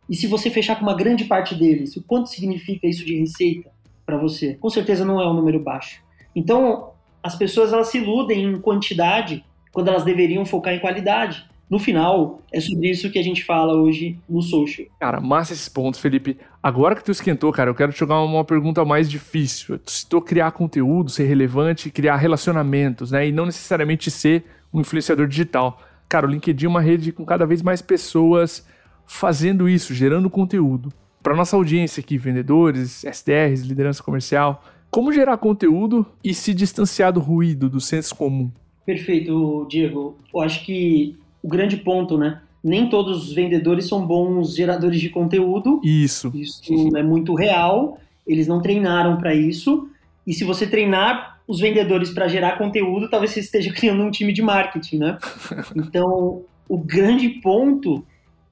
e 0.10 0.16
se 0.16 0.26
você 0.26 0.50
fechar 0.50 0.76
com 0.76 0.82
uma 0.82 0.96
grande 0.96 1.26
parte 1.26 1.54
deles, 1.54 1.96
o 1.96 2.04
quanto 2.04 2.30
significa 2.30 2.88
isso 2.88 3.06
de 3.06 3.20
receita 3.20 3.70
para 4.06 4.18
você? 4.18 4.56
Com 4.56 4.70
certeza 4.70 5.06
não 5.06 5.22
é 5.22 5.28
um 5.28 5.34
número 5.34 5.60
baixo. 5.60 6.02
Então, 6.36 6.93
as 7.24 7.36
pessoas 7.36 7.74
elas 7.74 7.88
se 7.88 7.98
iludem 7.98 8.44
em 8.44 8.60
quantidade 8.60 9.44
quando 9.72 9.88
elas 9.88 10.04
deveriam 10.04 10.46
focar 10.46 10.74
em 10.74 10.80
qualidade 10.80 11.46
no 11.74 11.80
final, 11.80 12.40
é 12.52 12.60
sobre 12.60 12.92
isso 12.92 13.10
que 13.10 13.18
a 13.18 13.24
gente 13.24 13.44
fala 13.44 13.74
hoje 13.74 14.20
no 14.30 14.44
social. 14.44 14.88
Cara, 15.00 15.20
massa 15.20 15.54
esses 15.54 15.68
pontos, 15.68 16.00
Felipe. 16.00 16.38
Agora 16.62 16.96
que 16.96 17.04
tu 17.04 17.10
esquentou, 17.10 17.52
cara, 17.52 17.70
eu 17.70 17.74
quero 17.74 17.92
te 17.92 18.00
jogar 18.00 18.22
uma 18.22 18.46
pergunta 18.46 18.86
mais 18.86 19.10
difícil. 19.10 19.80
Tu 19.80 19.90
citou 19.90 20.22
criar 20.22 20.52
conteúdo, 20.52 21.10
ser 21.10 21.24
relevante, 21.24 21.90
criar 21.90 22.18
relacionamentos, 22.18 23.10
né? 23.10 23.28
E 23.28 23.32
não 23.32 23.48
necessariamente 23.48 24.12
ser 24.12 24.44
um 24.72 24.82
influenciador 24.82 25.26
digital. 25.26 25.82
Cara, 26.08 26.28
o 26.28 26.30
LinkedIn 26.30 26.66
é 26.66 26.70
uma 26.70 26.82
rede 26.82 27.12
com 27.12 27.26
cada 27.26 27.44
vez 27.44 27.64
mais 27.64 27.82
pessoas 27.82 28.68
fazendo 29.08 29.68
isso, 29.68 29.96
gerando 29.96 30.30
conteúdo. 30.30 30.94
Para 31.24 31.36
nossa 31.36 31.56
audiência 31.56 32.02
aqui, 32.02 32.20
vendedores, 32.20 33.04
SDRs, 33.04 33.64
liderança 33.64 34.04
comercial, 34.04 34.64
como 34.94 35.12
gerar 35.12 35.38
conteúdo 35.38 36.06
e 36.24 36.36
se 36.36 36.54
distanciar 36.54 37.12
do 37.12 37.20
ruído, 37.20 37.68
do 37.68 37.82
senso 37.82 38.16
comum? 38.16 38.52
Perfeito, 38.86 39.66
Diego. 39.68 40.16
Eu 40.32 40.40
acho 40.40 40.64
que 40.64 41.18
o 41.42 41.48
grande 41.48 41.78
ponto, 41.78 42.16
né? 42.16 42.42
Nem 42.64 42.88
todos 42.88 43.28
os 43.28 43.34
vendedores 43.34 43.88
são 43.88 44.06
bons 44.06 44.56
geradores 44.56 45.02
de 45.02 45.10
conteúdo. 45.10 45.82
Isso. 45.84 46.32
Isso 46.36 46.96
é 46.96 47.02
muito 47.02 47.34
real. 47.34 47.98
Eles 48.26 48.48
não 48.48 48.62
treinaram 48.62 49.18
para 49.18 49.34
isso. 49.34 49.90
E 50.28 50.34
se 50.34 50.44
você 50.44 50.68
treinar 50.68 51.40
os 51.48 51.60
vendedores 51.60 52.12
para 52.12 52.28
gerar 52.28 52.60
conteúdo, 52.60 53.10
talvez 53.10 53.32
você 53.32 53.40
esteja 53.40 53.74
criando 53.74 54.04
um 54.04 54.12
time 54.12 54.32
de 54.32 54.44
marketing, 54.44 54.98
né? 55.00 55.18
Então, 55.76 56.44
o 56.70 56.78
grande 56.78 57.30
ponto 57.30 58.06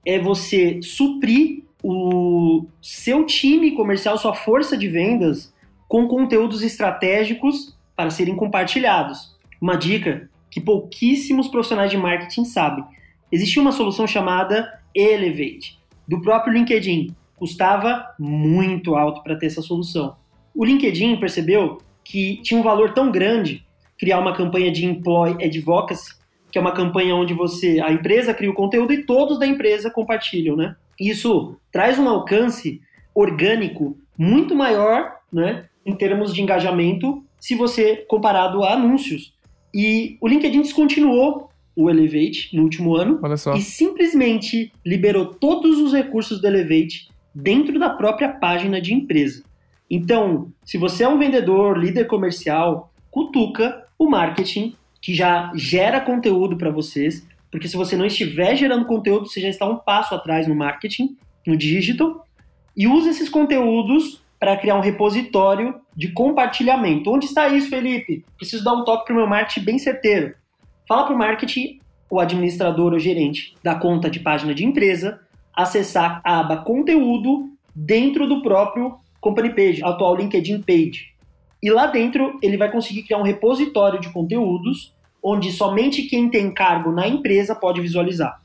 é 0.04 0.18
você 0.18 0.80
suprir 0.82 1.64
o 1.84 2.66
seu 2.82 3.28
time 3.28 3.72
comercial, 3.74 4.18
sua 4.18 4.34
força 4.34 4.76
de 4.76 4.88
vendas, 4.88 5.54
com 5.92 6.08
conteúdos 6.08 6.64
estratégicos 6.64 7.78
para 7.98 8.10
serem 8.10 8.34
compartilhados. 8.34 9.36
Uma 9.60 9.76
dica 9.76 10.30
que 10.50 10.62
pouquíssimos 10.62 11.50
profissionais 11.50 11.92
de 11.92 11.98
marketing 11.98 12.46
sabem. 12.46 12.86
Existia 13.30 13.62
uma 13.62 13.74
solução 13.74 14.08
chamada 14.08 14.80
Elevate, 14.96 15.78
do 16.08 16.22
próprio 16.22 16.54
LinkedIn. 16.54 17.14
Custava 17.36 18.06
muito 18.18 18.96
alto 18.96 19.22
para 19.22 19.36
ter 19.36 19.48
essa 19.48 19.62
solução. 19.62 20.16
O 20.56 20.64
LinkedIn 20.64 21.18
percebeu 21.18 21.80
que 22.06 22.42
tinha 22.42 22.58
um 22.58 22.64
valor 22.64 22.94
tão 22.94 23.12
grande 23.12 23.66
criar 24.00 24.20
uma 24.20 24.34
campanha 24.34 24.72
de 24.72 24.86
Employee 24.86 25.44
Advocacy, 25.44 26.14
que 26.50 26.58
é 26.58 26.62
uma 26.62 26.72
campanha 26.72 27.18
onde 27.18 27.34
você, 27.34 27.82
a 27.82 27.92
empresa 27.92 28.34
cria 28.34 28.50
o 28.50 28.54
conteúdo 28.54 28.94
e 28.94 29.06
todos 29.06 29.38
da 29.38 29.46
empresa 29.46 29.92
compartilham, 29.92 30.56
né? 30.56 30.74
Isso 30.98 31.58
traz 31.70 32.00
um 32.00 32.08
alcance 32.08 32.80
orgânico 33.14 33.98
muito 34.18 34.56
maior, 34.56 35.18
né, 35.34 35.66
em 35.86 35.96
termos 35.96 36.34
de 36.34 36.42
engajamento 36.42 37.24
se 37.40 37.56
você 37.56 38.06
comparado 38.08 38.64
a 38.64 38.74
anúncios. 38.74 39.34
E 39.74 40.18
o 40.22 40.28
LinkedIn 40.28 40.62
descontinuou 40.62 41.50
o 41.76 41.90
Elevate 41.90 42.50
no 42.54 42.64
último 42.64 42.96
ano 42.96 43.20
e 43.56 43.62
simplesmente 43.62 44.72
liberou 44.86 45.26
todos 45.28 45.80
os 45.80 45.94
recursos 45.94 46.42
do 46.42 46.48
Elevate 46.48 47.10
dentro 47.34 47.80
da 47.80 47.90
própria 47.90 48.30
página 48.30 48.82
de 48.82 48.94
empresa. 48.94 49.44
Então, 49.90 50.52
se 50.64 50.78
você 50.78 51.04
é 51.04 51.08
um 51.08 51.18
vendedor, 51.18 51.78
líder 51.78 52.06
comercial, 52.06 52.92
cutuca 53.10 53.86
o 53.98 54.10
marketing 54.10 54.76
que 55.02 55.14
já 55.14 55.52
gera 55.56 56.00
conteúdo 56.00 56.56
para 56.56 56.70
vocês, 56.70 57.26
porque 57.50 57.68
se 57.68 57.76
você 57.76 57.98
não 57.98 58.06
estiver 58.06 58.56
gerando 58.56 58.86
conteúdo, 58.86 59.28
você 59.28 59.42
já 59.42 59.50
está 59.50 59.68
um 59.68 59.78
passo 59.78 60.14
atrás 60.14 60.48
no 60.48 60.56
marketing, 60.56 61.18
no 61.46 61.58
digital, 61.58 62.26
e 62.78 62.88
use 62.88 63.10
esses 63.10 63.28
conteúdos 63.28 64.21
para 64.42 64.58
criar 64.58 64.76
um 64.76 64.82
repositório 64.82 65.76
de 65.96 66.12
compartilhamento. 66.12 67.12
Onde 67.12 67.28
está 67.28 67.48
isso, 67.48 67.70
Felipe? 67.70 68.26
Preciso 68.36 68.64
dar 68.64 68.74
um 68.74 68.84
toque 68.84 69.06
para 69.06 69.14
o 69.14 69.18
meu 69.18 69.28
marketing 69.28 69.64
bem 69.64 69.78
certeiro. 69.78 70.34
Fala 70.88 71.04
para 71.04 71.14
o 71.14 71.18
marketing, 71.18 71.80
o 72.10 72.20
administrador 72.20 72.92
ou 72.92 72.98
gerente 72.98 73.56
da 73.64 73.76
conta 73.76 74.10
de 74.10 74.20
página 74.20 74.56
de 74.56 74.66
empresa, 74.66 75.22
acessar 75.54 76.22
a 76.26 76.40
aba 76.40 76.58
conteúdo 76.58 77.52
dentro 77.76 78.28
do 78.28 78.42
próprio 78.42 78.98
company 79.20 79.52
page, 79.54 79.84
atual 79.84 80.16
LinkedIn 80.16 80.64
page. 80.64 81.14
E 81.62 81.70
lá 81.70 81.86
dentro 81.86 82.40
ele 82.42 82.58
vai 82.58 82.72
conseguir 82.72 83.04
criar 83.04 83.20
um 83.20 83.24
repositório 83.24 84.02
de 84.02 84.12
conteúdos 84.12 84.92
onde 85.22 85.52
somente 85.52 86.02
quem 86.04 86.32
tem 86.32 86.52
cargo 86.52 86.92
na 86.92 87.08
empresa 87.08 87.54
pode 87.54 87.80
visualizar. 87.80 88.42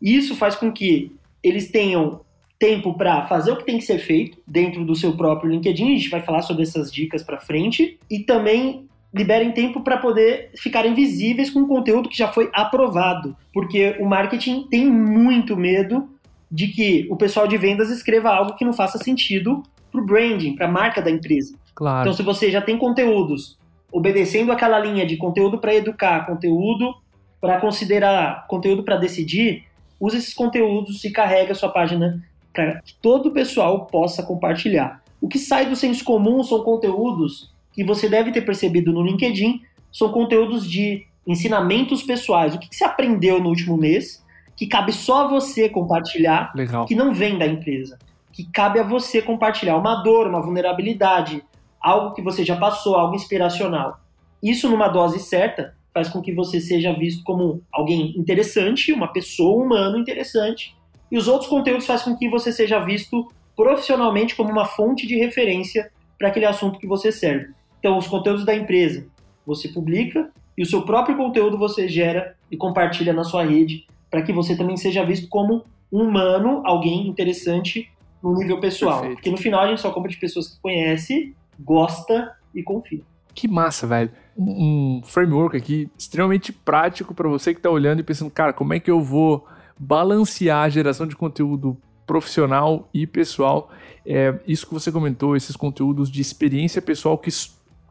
Isso 0.00 0.36
faz 0.36 0.56
com 0.56 0.70
que 0.70 1.10
eles 1.42 1.70
tenham 1.70 2.20
tempo 2.62 2.94
para 2.94 3.26
fazer 3.26 3.50
o 3.50 3.56
que 3.56 3.64
tem 3.64 3.76
que 3.76 3.84
ser 3.84 3.98
feito 3.98 4.38
dentro 4.46 4.84
do 4.84 4.94
seu 4.94 5.16
próprio 5.16 5.50
LinkedIn. 5.50 5.94
A 5.94 5.98
gente 5.98 6.08
vai 6.08 6.20
falar 6.20 6.42
sobre 6.42 6.62
essas 6.62 6.92
dicas 6.92 7.20
para 7.20 7.36
frente 7.36 7.98
e 8.08 8.20
também 8.20 8.86
liberem 9.12 9.50
tempo 9.50 9.80
para 9.80 9.96
poder 9.96 10.52
ficarem 10.54 10.94
visíveis 10.94 11.50
com 11.50 11.66
conteúdo 11.66 12.08
que 12.08 12.16
já 12.16 12.28
foi 12.28 12.48
aprovado, 12.52 13.36
porque 13.52 13.96
o 13.98 14.06
marketing 14.06 14.68
tem 14.70 14.86
muito 14.86 15.56
medo 15.56 16.08
de 16.48 16.68
que 16.68 17.08
o 17.10 17.16
pessoal 17.16 17.48
de 17.48 17.58
vendas 17.58 17.90
escreva 17.90 18.30
algo 18.30 18.54
que 18.54 18.64
não 18.64 18.72
faça 18.72 18.96
sentido 18.96 19.64
para 19.90 20.00
o 20.00 20.06
branding, 20.06 20.54
para 20.54 20.66
a 20.66 20.70
marca 20.70 21.02
da 21.02 21.10
empresa. 21.10 21.58
Claro. 21.74 22.02
Então, 22.02 22.12
se 22.12 22.22
você 22.22 22.48
já 22.48 22.62
tem 22.62 22.78
conteúdos 22.78 23.58
obedecendo 23.90 24.52
aquela 24.52 24.78
linha 24.78 25.04
de 25.04 25.16
conteúdo 25.16 25.58
para 25.58 25.74
educar, 25.74 26.26
conteúdo 26.26 26.94
para 27.40 27.60
considerar, 27.60 28.46
conteúdo 28.46 28.84
para 28.84 28.96
decidir, 28.96 29.64
use 29.98 30.16
esses 30.16 30.32
conteúdos 30.32 31.02
e 31.04 31.10
carrega 31.10 31.50
a 31.50 31.56
sua 31.56 31.68
página 31.68 32.22
para 32.52 32.80
que 32.82 32.94
todo 32.94 33.28
o 33.28 33.32
pessoal 33.32 33.86
possa 33.86 34.22
compartilhar. 34.22 35.02
O 35.20 35.28
que 35.28 35.38
sai 35.38 35.68
do 35.68 35.76
senso 35.76 36.04
comum 36.04 36.42
são 36.42 36.62
conteúdos 36.62 37.52
que 37.72 37.84
você 37.84 38.08
deve 38.08 38.32
ter 38.32 38.42
percebido 38.42 38.92
no 38.92 39.02
LinkedIn, 39.02 39.62
são 39.90 40.10
conteúdos 40.10 40.68
de 40.68 41.06
ensinamentos 41.26 42.02
pessoais. 42.02 42.54
O 42.54 42.58
que 42.58 42.68
você 42.70 42.84
aprendeu 42.84 43.40
no 43.40 43.48
último 43.48 43.76
mês 43.76 44.22
que 44.56 44.66
cabe 44.66 44.92
só 44.92 45.24
a 45.24 45.28
você 45.28 45.68
compartilhar, 45.68 46.52
Legal. 46.54 46.86
que 46.86 46.94
não 46.94 47.12
vem 47.12 47.38
da 47.38 47.46
empresa, 47.46 47.98
que 48.32 48.44
cabe 48.44 48.78
a 48.78 48.82
você 48.82 49.22
compartilhar 49.22 49.76
uma 49.76 50.02
dor, 50.02 50.26
uma 50.26 50.42
vulnerabilidade, 50.42 51.42
algo 51.80 52.14
que 52.14 52.22
você 52.22 52.44
já 52.44 52.56
passou, 52.56 52.94
algo 52.94 53.14
inspiracional. 53.14 54.00
Isso 54.42 54.68
numa 54.68 54.88
dose 54.88 55.18
certa 55.18 55.74
faz 55.92 56.08
com 56.08 56.22
que 56.22 56.32
você 56.32 56.60
seja 56.60 56.92
visto 56.92 57.22
como 57.22 57.62
alguém 57.72 58.14
interessante, 58.16 58.92
uma 58.92 59.12
pessoa 59.12 59.62
humana 59.64 59.98
interessante, 59.98 60.74
e 61.12 61.18
os 61.18 61.28
outros 61.28 61.50
conteúdos 61.50 61.84
fazem 61.84 62.14
com 62.14 62.18
que 62.18 62.26
você 62.26 62.50
seja 62.50 62.78
visto 62.78 63.30
profissionalmente 63.54 64.34
como 64.34 64.50
uma 64.50 64.64
fonte 64.64 65.06
de 65.06 65.14
referência 65.14 65.92
para 66.18 66.28
aquele 66.28 66.46
assunto 66.46 66.78
que 66.78 66.86
você 66.86 67.12
serve. 67.12 67.52
Então, 67.78 67.98
os 67.98 68.06
conteúdos 68.06 68.46
da 68.46 68.54
empresa 68.54 69.06
você 69.46 69.68
publica 69.68 70.30
e 70.56 70.62
o 70.62 70.66
seu 70.66 70.82
próprio 70.82 71.14
conteúdo 71.14 71.58
você 71.58 71.86
gera 71.86 72.34
e 72.50 72.56
compartilha 72.56 73.12
na 73.12 73.24
sua 73.24 73.44
rede 73.44 73.86
para 74.10 74.22
que 74.22 74.32
você 74.32 74.56
também 74.56 74.78
seja 74.78 75.04
visto 75.04 75.28
como 75.28 75.64
um 75.92 76.04
humano, 76.04 76.62
alguém 76.64 77.06
interessante 77.06 77.90
no 78.22 78.34
nível 78.34 78.58
pessoal. 78.58 79.00
Perfeito. 79.00 79.16
Porque 79.16 79.30
no 79.30 79.36
final 79.36 79.60
a 79.60 79.66
gente 79.68 79.82
só 79.82 79.90
compra 79.90 80.10
de 80.10 80.16
pessoas 80.16 80.48
que 80.48 80.60
conhece 80.62 81.34
gosta 81.60 82.34
e 82.54 82.62
confia. 82.62 83.02
Que 83.34 83.46
massa, 83.46 83.86
velho. 83.86 84.10
Um 84.36 85.02
framework 85.04 85.56
aqui 85.56 85.90
extremamente 85.98 86.52
prático 86.52 87.14
para 87.14 87.28
você 87.28 87.52
que 87.52 87.58
está 87.58 87.68
olhando 87.68 88.00
e 88.00 88.02
pensando, 88.02 88.30
cara, 88.30 88.54
como 88.54 88.72
é 88.72 88.80
que 88.80 88.90
eu 88.90 89.00
vou 89.00 89.46
balancear 89.78 90.64
a 90.64 90.68
geração 90.68 91.06
de 91.06 91.16
conteúdo 91.16 91.76
profissional 92.06 92.88
e 92.92 93.06
pessoal? 93.06 93.70
É, 94.06 94.34
isso 94.46 94.66
que 94.66 94.74
você 94.74 94.90
comentou, 94.90 95.36
esses 95.36 95.56
conteúdos 95.56 96.10
de 96.10 96.20
experiência 96.20 96.82
pessoal 96.82 97.16
que 97.18 97.30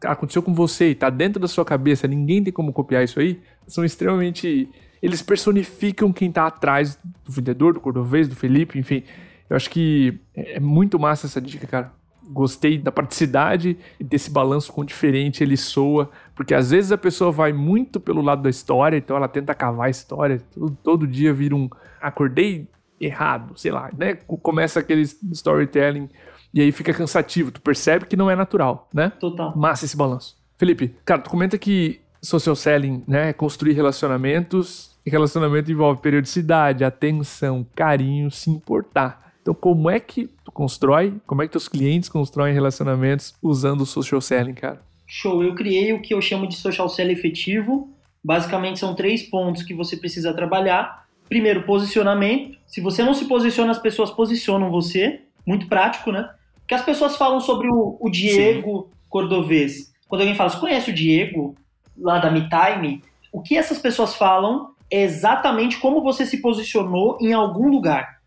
aconteceu 0.04 0.42
com 0.42 0.54
você 0.54 0.90
e 0.90 0.92
está 0.92 1.10
dentro 1.10 1.40
da 1.40 1.48
sua 1.48 1.64
cabeça, 1.64 2.08
ninguém 2.08 2.44
tem 2.44 2.52
como 2.52 2.74
copiar 2.74 3.04
isso 3.04 3.20
aí, 3.20 3.40
são 3.68 3.86
extremamente. 3.86 4.70
Eles 5.02 5.22
personificam 5.22 6.14
quem 6.14 6.30
está 6.30 6.46
atrás 6.46 6.98
do 7.26 7.32
vendedor, 7.32 7.74
do 7.74 7.80
cordovês, 7.80 8.28
do 8.28 8.36
Felipe, 8.36 8.78
enfim. 8.78 9.04
Eu 9.50 9.56
acho 9.56 9.70
que 9.70 10.20
é 10.36 10.60
muito 10.60 11.00
massa 11.00 11.26
essa 11.26 11.42
dica, 11.42 11.66
cara 11.66 11.92
gostei 12.32 12.78
da 12.78 12.92
praticidade 12.92 13.78
e 14.00 14.04
desse 14.04 14.30
balanço 14.30 14.72
com 14.72 14.86
diferente 14.86 15.44
ele 15.44 15.58
soa, 15.58 16.10
porque 16.36 16.54
às 16.54 16.72
vezes 16.72 16.92
a 16.92 16.98
pessoa 16.98 17.32
vai 17.32 17.54
muito 17.54 18.00
pelo 18.00 18.22
lado 18.22 18.42
da 18.42 18.50
história, 18.50 18.98
então 18.98 19.16
ela 19.16 19.28
tenta 19.28 19.54
cavar 19.54 19.88
a 19.88 19.90
história, 19.90 20.42
todo, 20.54 20.78
todo 20.84 21.08
dia 21.08 21.34
vira 21.34 21.56
um 21.56 21.70
acordei 22.02 22.68
errado, 23.00 23.58
sei 23.58 23.72
lá, 23.72 23.90
né? 23.98 24.16
Começa 24.16 24.80
aquele 24.80 25.02
storytelling 25.02 26.10
e 26.54 26.62
aí 26.62 26.72
fica 26.72 26.94
cansativo, 26.94 27.52
tu 27.52 27.62
percebe 27.62 28.06
que 28.06 28.16
não 28.16 28.30
é 28.30 28.36
natural, 28.36 28.88
né? 28.94 29.12
Total. 29.20 29.56
Massa 29.56 29.86
esse 29.86 29.98
balanço. 29.98 30.38
Felipe, 30.58 30.96
cara, 31.06 31.22
tu 31.22 31.30
comenta 31.30 31.58
que 31.58 32.02
social 32.22 32.56
selling, 32.56 33.04
né, 33.08 33.30
é 33.30 33.34
construir 33.34 33.74
relacionamentos, 33.74 34.92
e 35.06 35.10
relacionamento 35.10 35.72
envolve 35.72 36.02
periodicidade, 36.02 36.84
atenção, 36.84 37.66
carinho, 37.76 38.30
se 38.30 38.52
importar. 38.52 39.34
Então, 39.42 39.54
como 39.54 39.90
é 39.90 40.00
que 40.00 40.30
tu 40.46 40.52
constrói, 40.52 41.20
como 41.26 41.42
é 41.42 41.48
que 41.48 41.52
teus 41.52 41.68
clientes 41.68 42.08
constroem 42.08 42.54
relacionamentos 42.54 43.34
usando 43.42 43.82
o 43.82 43.86
social 43.86 44.22
selling, 44.22 44.54
cara? 44.54 44.80
Show, 45.14 45.44
eu 45.44 45.54
criei 45.54 45.92
o 45.92 46.02
que 46.02 46.14
eu 46.14 46.22
chamo 46.22 46.48
de 46.48 46.56
social 46.56 46.88
selling 46.88 47.12
efetivo. 47.12 47.90
Basicamente 48.24 48.80
são 48.80 48.96
três 48.96 49.22
pontos 49.24 49.62
que 49.62 49.74
você 49.74 49.98
precisa 49.98 50.34
trabalhar. 50.34 51.06
Primeiro, 51.28 51.64
posicionamento. 51.64 52.58
Se 52.66 52.80
você 52.80 53.04
não 53.04 53.14
se 53.14 53.26
posiciona, 53.26 53.74
as 53.74 53.78
pessoas 53.78 54.10
posicionam 54.10 54.72
você. 54.72 55.24
Muito 55.46 55.68
prático, 55.68 56.14
né? 56.14 56.30
Porque 56.62 56.74
as 56.74 56.86
pessoas 56.86 57.18
falam 57.18 57.42
sobre 57.42 57.68
o, 57.68 57.98
o 58.00 58.10
Diego 58.10 58.88
Sim. 58.88 58.98
Cordovez. 59.10 59.92
Quando 60.08 60.22
alguém 60.22 60.34
fala, 60.34 60.50
você 60.50 60.60
conhece 60.62 60.92
o 60.92 60.96
Diego, 60.96 61.58
lá 61.98 62.18
da 62.18 62.32
MeTime? 62.32 63.04
O 63.34 63.42
que 63.42 63.58
essas 63.58 63.80
pessoas 63.80 64.16
falam 64.16 64.70
é 64.90 65.02
exatamente 65.02 65.78
como 65.80 66.02
você 66.02 66.26
se 66.26 66.38
posicionou 66.38 67.18
em 67.20 67.34
algum 67.34 67.68
lugar 67.68 68.22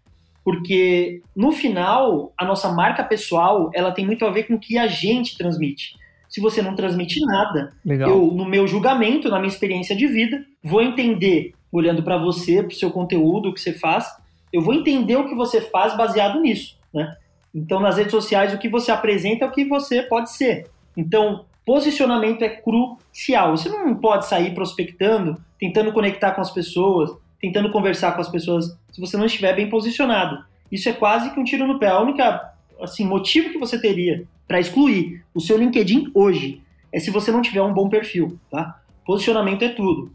porque 0.45 1.23
no 1.35 1.53
final 1.53 2.31
a 2.37 2.45
nossa 2.45 2.71
marca 2.71 3.03
pessoal 3.03 3.71
ela 3.73 3.91
tem 3.91 4.05
muito 4.05 4.27
a 4.27 4.31
ver 4.31 4.43
com 4.43 4.57
o 4.57 4.61
que 4.61 4.77
a 4.77 4.87
gente 4.87 5.39
transmite. 5.39 5.95
Se 6.35 6.41
você 6.41 6.61
não 6.61 6.75
transmite 6.75 7.25
nada, 7.25 7.73
Legal. 7.85 8.11
eu 8.11 8.27
no 8.33 8.45
meu 8.45 8.67
julgamento, 8.67 9.29
na 9.29 9.39
minha 9.39 9.53
experiência 9.53 9.95
de 9.95 10.09
vida, 10.09 10.45
vou 10.61 10.83
entender 10.83 11.53
olhando 11.71 12.03
para 12.03 12.17
você, 12.17 12.61
para 12.61 12.73
o 12.73 12.75
seu 12.75 12.91
conteúdo, 12.91 13.51
o 13.51 13.55
que 13.55 13.61
você 13.61 13.73
faz, 13.73 14.05
eu 14.53 14.61
vou 14.61 14.75
entender 14.75 15.15
o 15.15 15.29
que 15.29 15.35
você 15.37 15.61
faz 15.61 15.97
baseado 15.97 16.41
nisso, 16.41 16.77
né? 16.93 17.17
Então 17.55 17.79
nas 17.79 17.99
redes 17.99 18.11
sociais 18.11 18.53
o 18.53 18.59
que 18.59 18.69
você 18.69 18.91
apresenta 18.91 19.45
é 19.45 19.49
o 19.49 19.53
que 19.53 19.65
você 19.65 20.03
pode 20.03 20.33
ser. 20.33 20.69
Então 20.97 21.45
posicionamento 21.65 22.43
é 22.43 22.49
crucial. 22.49 23.57
Você 23.57 23.69
não 23.69 23.95
pode 23.95 24.27
sair 24.27 24.53
prospectando, 24.57 25.41
tentando 25.57 25.93
conectar 25.93 26.33
com 26.33 26.41
as 26.41 26.51
pessoas, 26.51 27.13
tentando 27.41 27.71
conversar 27.71 28.11
com 28.11 28.21
as 28.21 28.29
pessoas 28.29 28.77
se 28.91 29.01
você 29.01 29.17
não 29.17 29.27
estiver 29.27 29.55
bem 29.55 29.71
posicionado. 29.71 30.45
Isso 30.69 30.89
é 30.89 30.93
quase 30.93 31.31
que 31.33 31.39
um 31.39 31.45
tiro 31.45 31.65
no 31.65 31.79
pé. 31.79 31.91
A 31.91 32.01
única 32.01 32.54
assim, 32.85 33.07
motivo 33.07 33.51
que 33.51 33.59
você 33.59 33.81
teria 33.81 34.25
para 34.47 34.61
excluir 34.61 35.25
o 35.35 35.41
seu 35.41 35.57
LinkedIn 35.57 36.11
hoje 36.15 36.63
é 36.93 37.01
se 37.01 37.11
você 37.11 37.33
não 37.33 37.43
tiver 37.43 37.63
um 37.63 37.73
bom 37.73 37.89
perfil, 37.89 38.39
tá? 38.51 38.81
Posicionamento 39.05 39.63
é 39.63 39.69
tudo. 39.69 40.13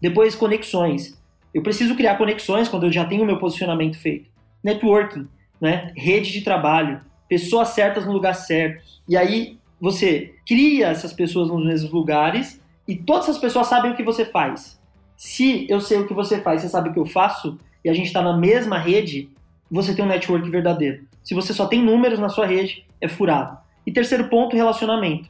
Depois, 0.00 0.34
conexões. 0.34 1.20
Eu 1.52 1.62
preciso 1.62 1.94
criar 1.94 2.16
conexões 2.16 2.68
quando 2.68 2.86
eu 2.86 2.92
já 2.92 3.04
tenho 3.04 3.22
o 3.22 3.26
meu 3.26 3.38
posicionamento 3.38 3.98
feito. 3.98 4.28
Networking, 4.62 5.28
né? 5.60 5.92
Rede 5.96 6.32
de 6.32 6.40
trabalho, 6.40 7.00
pessoas 7.28 7.68
certas 7.68 8.06
no 8.06 8.12
lugar 8.12 8.34
certo. 8.34 8.84
E 9.08 9.16
aí 9.16 9.58
você 9.80 10.34
cria 10.46 10.88
essas 10.88 11.12
pessoas 11.12 11.48
nos 11.48 11.64
mesmos 11.64 11.92
lugares 11.92 12.60
e 12.88 12.96
todas 12.96 13.24
essas 13.28 13.38
pessoas 13.38 13.66
sabem 13.66 13.92
o 13.92 13.96
que 13.96 14.02
você 14.02 14.24
faz. 14.24 14.80
Se 15.16 15.66
eu 15.68 15.80
sei 15.80 15.98
o 15.98 16.06
que 16.06 16.14
você 16.14 16.40
faz, 16.40 16.62
você 16.62 16.68
sabe 16.68 16.88
o 16.88 16.92
que 16.92 16.98
eu 16.98 17.06
faço, 17.06 17.58
e 17.84 17.88
a 17.88 17.94
gente 17.94 18.06
está 18.06 18.22
na 18.22 18.36
mesma 18.36 18.78
rede, 18.78 19.28
você 19.70 19.94
tem 19.94 20.04
um 20.04 20.08
network 20.08 20.48
verdadeiro. 20.48 21.04
Se 21.24 21.34
você 21.34 21.52
só 21.52 21.66
tem 21.66 21.82
números 21.82 22.18
na 22.18 22.28
sua 22.28 22.46
rede, 22.46 22.86
é 23.00 23.08
furado. 23.08 23.58
E 23.86 23.90
terceiro 23.92 24.28
ponto, 24.28 24.54
relacionamento. 24.54 25.28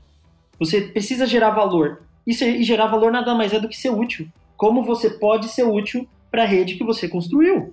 Você 0.58 0.82
precisa 0.82 1.26
gerar 1.26 1.50
valor. 1.50 2.02
E, 2.26 2.32
e 2.32 2.62
gerar 2.62 2.86
valor 2.86 3.10
nada 3.10 3.34
mais 3.34 3.52
é 3.52 3.60
do 3.60 3.68
que 3.68 3.76
ser 3.76 3.90
útil. 3.90 4.28
Como 4.56 4.82
você 4.82 5.08
pode 5.08 5.48
ser 5.48 5.62
útil 5.62 6.06
para 6.30 6.42
a 6.42 6.46
rede 6.46 6.74
que 6.74 6.84
você 6.84 7.08
construiu? 7.08 7.72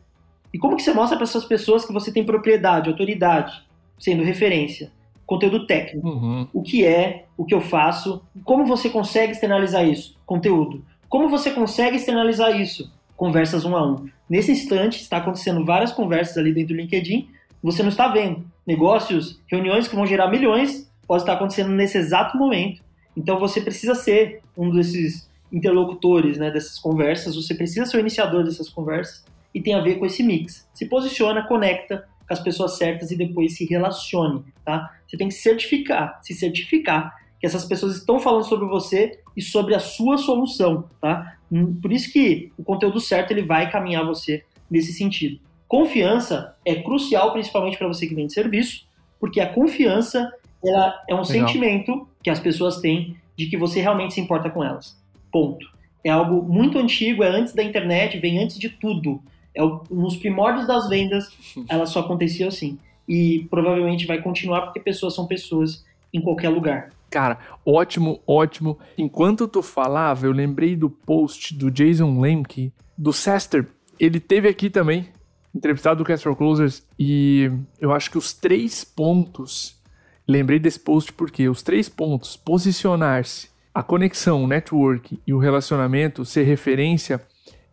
E 0.54 0.58
como 0.58 0.78
que 0.78 0.84
você 0.84 0.94
mostra 0.94 1.18
para 1.18 1.26
essas 1.26 1.46
pessoas 1.46 1.84
que 1.84 1.94
você 1.94 2.12
tem 2.12 2.24
propriedade, 2.24 2.90
autoridade, 2.90 3.64
sendo 3.98 4.24
referência? 4.24 4.92
conteúdo 5.32 5.66
técnico. 5.66 6.06
Uhum. 6.06 6.46
O 6.52 6.62
que 6.62 6.86
é, 6.86 7.24
o 7.38 7.46
que 7.46 7.54
eu 7.54 7.62
faço, 7.62 8.22
como 8.44 8.66
você 8.66 8.90
consegue 8.90 9.32
externalizar 9.32 9.88
isso? 9.88 10.18
Conteúdo. 10.26 10.84
Como 11.08 11.30
você 11.30 11.52
consegue 11.52 11.96
externalizar 11.96 12.60
isso? 12.60 12.92
Conversas 13.16 13.64
um 13.64 13.74
a 13.78 13.88
um. 13.88 14.10
Nesse 14.30 14.52
instante, 14.52 15.00
está 15.00 15.18
acontecendo 15.18 15.64
várias 15.64 15.94
conversas 15.94 16.38
ali 16.38 16.54
dentro 16.54 16.76
do 16.76 16.82
LinkedIn, 16.82 17.30
você 17.62 17.84
não 17.84 17.90
está 17.90 18.08
vendo. 18.08 18.46
Negócios, 18.66 19.40
reuniões 19.48 19.88
que 19.88 19.96
vão 19.96 20.08
gerar 20.08 20.28
milhões, 20.30 20.92
pode 21.08 21.24
estar 21.24 21.34
acontecendo 21.34 21.72
nesse 21.72 21.98
exato 21.98 22.38
momento. 22.38 22.82
Então 23.16 23.40
você 23.40 23.60
precisa 23.60 23.96
ser 23.96 24.42
um 24.58 24.70
desses 24.72 25.30
interlocutores 25.52 26.38
né, 26.38 26.50
dessas 26.50 26.80
conversas, 26.80 27.36
você 27.36 27.54
precisa 27.54 27.86
ser 27.86 27.98
o 27.98 28.00
iniciador 28.00 28.44
dessas 28.44 28.70
conversas 28.70 29.26
e 29.54 29.62
tem 29.62 29.74
a 29.74 29.82
ver 29.82 29.96
com 29.96 30.06
esse 30.06 30.24
mix. 30.24 30.68
Se 30.74 30.86
posiciona, 30.86 31.46
conecta 31.46 32.08
com 32.26 32.34
as 32.34 32.40
pessoas 32.40 32.78
certas 32.78 33.12
e 33.12 33.18
depois 33.18 33.58
se 33.58 33.66
relacione, 33.66 34.46
tá? 34.64 34.90
Você 35.06 35.18
tem 35.18 35.28
que 35.28 35.34
certificar, 35.34 36.20
se 36.24 36.34
certificar 36.34 37.14
que 37.40 37.46
essas 37.46 37.66
pessoas 37.66 37.98
estão 37.98 38.20
falando 38.20 38.46
sobre 38.46 38.66
você 38.68 39.20
e 39.36 39.42
sobre 39.42 39.76
a 39.76 39.80
sua 39.80 40.18
solução, 40.18 40.90
tá? 41.02 41.36
Por 41.82 41.92
isso 41.92 42.12
que 42.14 42.52
o 42.58 42.64
conteúdo 42.64 43.02
certo 43.02 43.32
ele 43.32 43.42
vai 43.42 43.70
caminhar 43.70 44.06
você 44.06 44.46
nesse 44.70 44.94
sentido. 44.94 45.40
Confiança 45.72 46.54
é 46.66 46.76
crucial, 46.76 47.32
principalmente 47.32 47.78
para 47.78 47.88
você 47.88 48.06
que 48.06 48.14
vende 48.14 48.34
serviço, 48.34 48.86
porque 49.18 49.40
a 49.40 49.48
confiança 49.48 50.30
ela 50.62 51.02
é 51.08 51.14
um 51.16 51.22
Legal. 51.22 51.48
sentimento 51.48 52.10
que 52.22 52.30
as 52.30 52.42
pessoas 52.42 52.82
têm 52.82 53.16
de 53.38 53.46
que 53.46 53.56
você 53.56 53.80
realmente 53.80 54.14
se 54.14 54.20
importa 54.20 54.50
com 54.50 54.62
elas. 54.62 55.02
Ponto. 55.32 55.66
É 56.04 56.10
algo 56.10 56.44
muito 56.44 56.78
antigo, 56.78 57.24
é 57.24 57.30
antes 57.30 57.54
da 57.54 57.64
internet, 57.64 58.20
vem 58.20 58.44
antes 58.44 58.60
de 58.60 58.68
tudo. 58.68 59.22
É 59.56 59.64
o, 59.64 59.82
nos 59.90 60.18
primórdios 60.18 60.68
das 60.68 60.90
vendas, 60.90 61.32
ela 61.70 61.86
só 61.86 62.02
acontecia 62.02 62.50
assim. 62.50 62.78
E 63.08 63.48
provavelmente 63.50 64.06
vai 64.06 64.22
continuar 64.22 64.64
porque 64.64 64.80
pessoas 64.82 65.16
são 65.16 65.26
pessoas 65.26 65.86
em 66.14 66.20
qualquer 66.20 66.50
lugar. 66.50 66.90
Cara, 67.10 67.40
ótimo, 67.66 68.20
ótimo. 68.28 68.78
Enquanto 68.98 69.48
tu 69.48 69.62
falava, 69.62 70.26
eu 70.26 70.34
lembrei 70.34 70.76
do 70.76 70.90
post 70.90 71.56
do 71.56 71.72
Jason 71.72 72.20
Lemke, 72.20 72.74
do 72.98 73.14
Sester. 73.14 73.70
Ele 73.98 74.20
teve 74.20 74.50
aqui 74.50 74.70
também, 74.70 75.08
entrevistado 75.54 75.98
do 75.98 76.06
Cast 76.06 76.24
for 76.24 76.36
Closers, 76.36 76.86
e 76.98 77.52
eu 77.80 77.92
acho 77.92 78.10
que 78.10 78.18
os 78.18 78.34
três 78.34 78.84
pontos. 78.84 79.80
Lembrei 80.28 80.60
desse 80.60 80.80
post 80.80 81.12
porque 81.14 81.50
os 81.50 81.62
três 81.62 81.90
pontos: 81.90 82.38
posicionar-se, 82.38 83.50
a 83.74 83.84
conexão, 83.84 84.44
o 84.44 84.48
network 84.48 85.20
e 85.26 85.34
o 85.34 85.40
relacionamento, 85.40 86.24
ser 86.24 86.44
referência, 86.44 87.22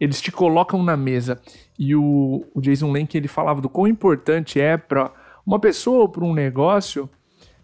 eles 0.01 0.21
te 0.21 0.33
colocam 0.33 0.83
na 0.83 0.97
mesa. 0.97 1.41
E 1.79 1.95
o, 1.95 2.45
o 2.55 2.61
Jason 2.61 2.91
Lenk 2.91 3.17
ele 3.17 3.29
falava 3.29 3.61
do 3.61 3.69
quão 3.69 3.87
importante 3.87 4.61
é 4.61 4.77
para 4.77 5.13
uma 5.47 5.59
pessoa 5.59 6.01
ou 6.03 6.09
para 6.09 6.25
um 6.25 6.35
negócio 6.35 7.09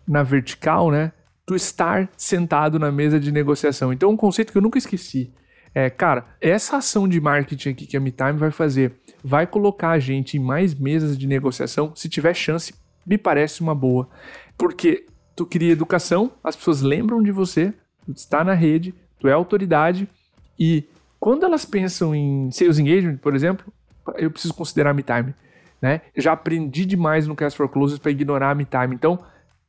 na 0.07 0.23
vertical, 0.23 0.91
né? 0.91 1.13
Tu 1.47 1.55
estar 1.55 2.09
sentado 2.17 2.79
na 2.79 2.91
mesa 2.91 3.19
de 3.21 3.31
negociação. 3.31 3.93
Então, 3.93 4.11
um 4.11 4.17
conceito 4.17 4.53
que 4.53 4.59
eu 4.59 4.63
nunca 4.63 4.79
esqueci 4.79 5.33
é, 5.75 5.91
cara, 5.91 6.25
essa 6.41 6.77
ação 6.77 7.09
de 7.09 7.21
marketing 7.21 7.71
aqui 7.71 7.87
que 7.87 7.97
a 7.97 8.01
MeTime 8.01 8.35
vai 8.35 8.51
fazer 8.51 8.95
vai 9.23 9.47
colocar 9.47 9.91
a 9.91 9.99
gente 9.99 10.37
em 10.37 10.41
mais 10.41 10.75
mesas 10.75 11.19
de 11.19 11.27
negociação. 11.27 11.93
Se 11.97 12.09
tiver 12.09 12.35
chance, 12.35 12.75
me 13.05 13.19
parece 13.19 13.61
uma 13.61 13.75
boa. 13.75 14.09
Porque 14.57 15.07
tu 15.35 15.45
cria 15.45 15.73
educação, 15.73 16.31
as 16.45 16.55
pessoas 16.55 16.81
lembram 16.81 17.23
de 17.23 17.33
você, 17.33 17.75
tu 18.07 18.13
está 18.13 18.45
na 18.45 18.55
rede, 18.55 18.95
tu 19.19 19.27
é 19.27 19.33
autoridade 19.33 20.09
e 20.59 20.85
quando 21.19 21.45
elas 21.45 21.65
pensam 21.65 22.15
em 22.15 22.51
sales 22.51 22.79
engagement, 22.79 23.17
por 23.17 23.35
exemplo, 23.35 23.73
eu 24.17 24.31
preciso 24.31 24.55
considerar 24.55 24.91
a 24.91 24.95
MeTime. 24.95 25.35
Né? 25.81 26.03
Já 26.17 26.33
aprendi 26.33 26.85
demais 26.85 27.27
no 27.27 27.35
Cast 27.35 27.57
for 27.57 27.69
Closes 27.69 27.99
para 27.99 28.11
ignorar 28.11 28.51
a 28.51 28.55
MeTime. 28.55 28.95
Então, 28.95 29.19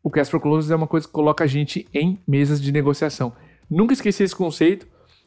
o 0.03 0.11
Cast 0.11 0.29
for 0.29 0.39
Closes 0.39 0.69
é 0.69 0.75
uma 0.75 0.85
coisa 0.85 1.07
que 1.07 1.13
coloca 1.13 1.43
a 1.43 1.47
gente 1.47 1.87
em 1.93 2.19
mesas 2.27 2.61
de 2.61 2.71
negociação. 2.71 3.33
Nunca 3.69 3.93
esqueci 3.93 4.23
esse 4.23 4.35
conceito. 4.35 4.85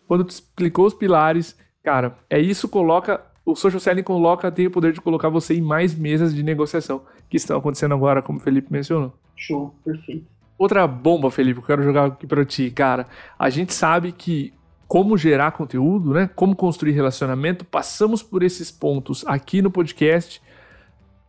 Quando 0.09 0.25
tu 0.25 0.31
explicou 0.31 0.87
os 0.87 0.95
pilares, 0.95 1.57
cara, 1.85 2.19
é 2.29 2.41
isso 2.41 2.69
coloca 2.69 3.25
o 3.45 3.57
social 3.57 3.81
selling 3.81 4.03
coloca 4.03 4.53
tem 4.53 4.67
o 4.67 4.71
poder 4.71 4.93
de 4.93 5.01
colocar 5.01 5.31
você 5.31 5.55
em 5.55 5.63
mais 5.63 5.95
mesas 5.95 6.35
de 6.35 6.43
negociação 6.43 7.03
que 7.31 7.37
estão 7.39 7.57
acontecendo 7.57 7.95
agora, 7.95 8.21
como 8.21 8.39
o 8.39 8.43
Felipe 8.43 8.71
mencionou. 8.71 9.15
Show, 9.35 9.75
perfeito. 9.83 10.27
Outra 10.59 10.87
bomba, 10.87 11.31
Felipe, 11.31 11.61
eu 11.61 11.65
quero 11.65 11.83
jogar 11.83 12.07
aqui 12.07 12.27
para 12.27 12.45
ti, 12.45 12.71
cara. 12.71 13.07
A 13.39 13.49
gente 13.49 13.73
sabe 13.73 14.13
que 14.13 14.53
como 14.89 15.17
gerar 15.17 15.53
conteúdo, 15.53 16.13
né? 16.13 16.29
Como 16.35 16.57
construir 16.57 16.93
relacionamento. 16.93 17.65
Passamos 17.65 18.23
por 18.23 18.43
esses 18.43 18.71
pontos 18.71 19.25
aqui 19.27 19.63
no 19.63 19.71
podcast. 19.71 20.43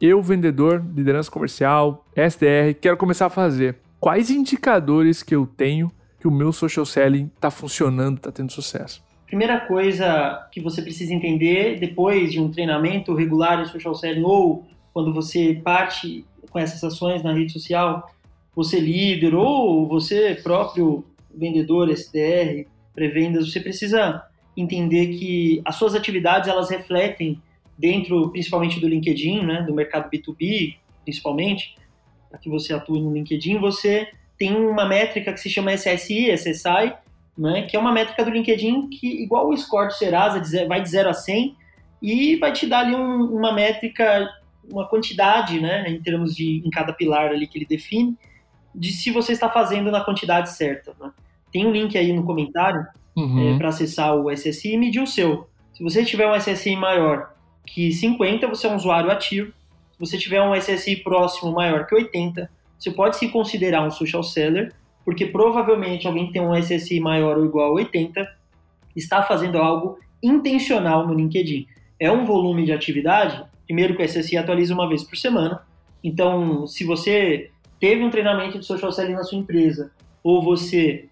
Eu, 0.01 0.21
vendedor, 0.21 0.83
liderança 0.95 1.29
comercial, 1.29 2.05
SDR, 2.15 2.73
quero 2.81 2.97
começar 2.97 3.25
a 3.25 3.29
fazer. 3.29 3.77
Quais 3.99 4.29
indicadores 4.29 5.21
que 5.21 5.35
eu 5.35 5.45
tenho 5.45 5.91
que 6.19 6.27
o 6.27 6.31
meu 6.31 6.51
social 6.51 6.85
selling 6.85 7.31
está 7.35 7.49
funcionando, 7.49 8.17
está 8.17 8.31
tendo 8.31 8.51
sucesso? 8.51 9.03
Primeira 9.25 9.59
coisa 9.59 10.47
que 10.51 10.59
você 10.59 10.81
precisa 10.81 11.13
entender 11.13 11.79
depois 11.79 12.31
de 12.31 12.39
um 12.39 12.49
treinamento 12.49 13.13
regular 13.13 13.63
de 13.63 13.69
social 13.69 13.93
selling 13.95 14.23
ou 14.23 14.67
quando 14.91 15.13
você 15.13 15.61
parte 15.63 16.25
com 16.49 16.57
essas 16.57 16.83
ações 16.83 17.23
na 17.23 17.33
rede 17.33 17.53
social, 17.53 18.11
você 18.55 18.79
líder 18.79 19.35
ou 19.35 19.87
você 19.87 20.35
próprio 20.41 21.05
vendedor, 21.33 21.89
SDR, 21.89 22.65
pré-vendas, 22.93 23.51
você 23.51 23.59
precisa 23.59 24.23
entender 24.57 25.17
que 25.17 25.61
as 25.63 25.75
suas 25.75 25.95
atividades 25.95 26.49
elas 26.49 26.69
refletem 26.69 27.41
dentro, 27.77 28.29
principalmente 28.31 28.79
do 28.79 28.87
LinkedIn, 28.87 29.45
né, 29.45 29.61
do 29.61 29.73
mercado 29.73 30.09
B2B, 30.09 30.75
principalmente, 31.03 31.75
para 32.29 32.39
que 32.39 32.49
você 32.49 32.73
atue 32.73 33.01
no 33.01 33.13
LinkedIn, 33.13 33.59
você 33.59 34.09
tem 34.39 34.55
uma 34.55 34.85
métrica 34.85 35.33
que 35.33 35.39
se 35.39 35.49
chama 35.49 35.73
SSI, 35.73 36.31
SSI, 36.31 36.93
né, 37.37 37.63
que 37.63 37.75
é 37.75 37.79
uma 37.79 37.91
métrica 37.91 38.23
do 38.23 38.31
LinkedIn 38.31 38.89
que, 38.89 39.21
igual 39.21 39.49
o 39.49 39.57
score 39.57 39.87
do 39.87 39.93
Serasa, 39.93 40.41
vai 40.65 40.81
de 40.81 40.89
0 40.89 41.09
a 41.09 41.13
100 41.13 41.55
e 42.01 42.37
vai 42.37 42.53
te 42.53 42.65
dar 42.65 42.79
ali 42.79 42.95
um, 42.95 43.25
uma 43.25 43.51
métrica, 43.51 44.29
uma 44.71 44.87
quantidade, 44.87 45.59
né, 45.59 45.89
em 45.89 46.01
termos 46.01 46.33
de, 46.33 46.63
em 46.65 46.69
cada 46.69 46.93
pilar 46.93 47.29
ali 47.29 47.45
que 47.45 47.57
ele 47.57 47.65
define, 47.65 48.17
de 48.73 48.93
se 48.93 49.11
você 49.11 49.33
está 49.33 49.49
fazendo 49.49 49.91
na 49.91 50.01
quantidade 50.01 50.51
certa. 50.51 50.95
Né? 50.99 51.11
Tem 51.51 51.67
um 51.67 51.71
link 51.71 51.97
aí 51.97 52.13
no 52.13 52.23
comentário 52.23 52.87
uhum. 53.15 53.55
é, 53.55 53.57
para 53.57 53.69
acessar 53.69 54.15
o 54.15 54.31
SSI 54.31 54.73
e 54.73 54.77
medir 54.77 55.01
o 55.01 55.07
seu. 55.07 55.49
Se 55.73 55.83
você 55.83 56.05
tiver 56.05 56.27
um 56.27 56.35
SSI 56.39 56.77
maior 56.77 57.33
que 57.65 57.91
50, 57.91 58.47
você 58.47 58.67
é 58.67 58.69
um 58.69 58.75
usuário 58.75 59.11
ativo. 59.11 59.51
Se 59.91 59.99
você 59.99 60.17
tiver 60.17 60.41
um 60.41 60.55
SSI 60.55 60.97
próximo 60.97 61.51
maior 61.51 61.85
que 61.85 61.95
80, 61.95 62.49
você 62.79 62.91
pode 62.91 63.17
se 63.17 63.27
considerar 63.27 63.85
um 63.85 63.91
social 63.91 64.23
seller, 64.23 64.73
porque 65.03 65.25
provavelmente 65.25 66.07
alguém 66.07 66.27
que 66.27 66.33
tem 66.33 66.41
um 66.41 66.55
SSI 66.55 66.99
maior 66.99 67.37
ou 67.37 67.45
igual 67.45 67.71
a 67.71 67.73
80 67.73 68.25
está 68.95 69.21
fazendo 69.21 69.57
algo 69.57 69.99
intencional 70.23 71.05
no 71.05 71.13
LinkedIn. 71.13 71.67
É 71.99 72.09
um 72.11 72.25
volume 72.25 72.65
de 72.65 72.71
atividade, 72.71 73.43
primeiro 73.65 73.95
que 73.95 74.01
o 74.01 74.07
SSI 74.07 74.37
atualiza 74.37 74.73
uma 74.73 74.87
vez 74.87 75.03
por 75.03 75.17
semana. 75.17 75.61
Então, 76.03 76.65
se 76.65 76.85
você 76.85 77.51
teve 77.79 78.03
um 78.03 78.09
treinamento 78.09 78.57
de 78.57 78.65
social 78.65 78.91
selling 78.91 79.13
na 79.13 79.23
sua 79.23 79.37
empresa, 79.37 79.91
ou 80.23 80.41
você 80.41 81.09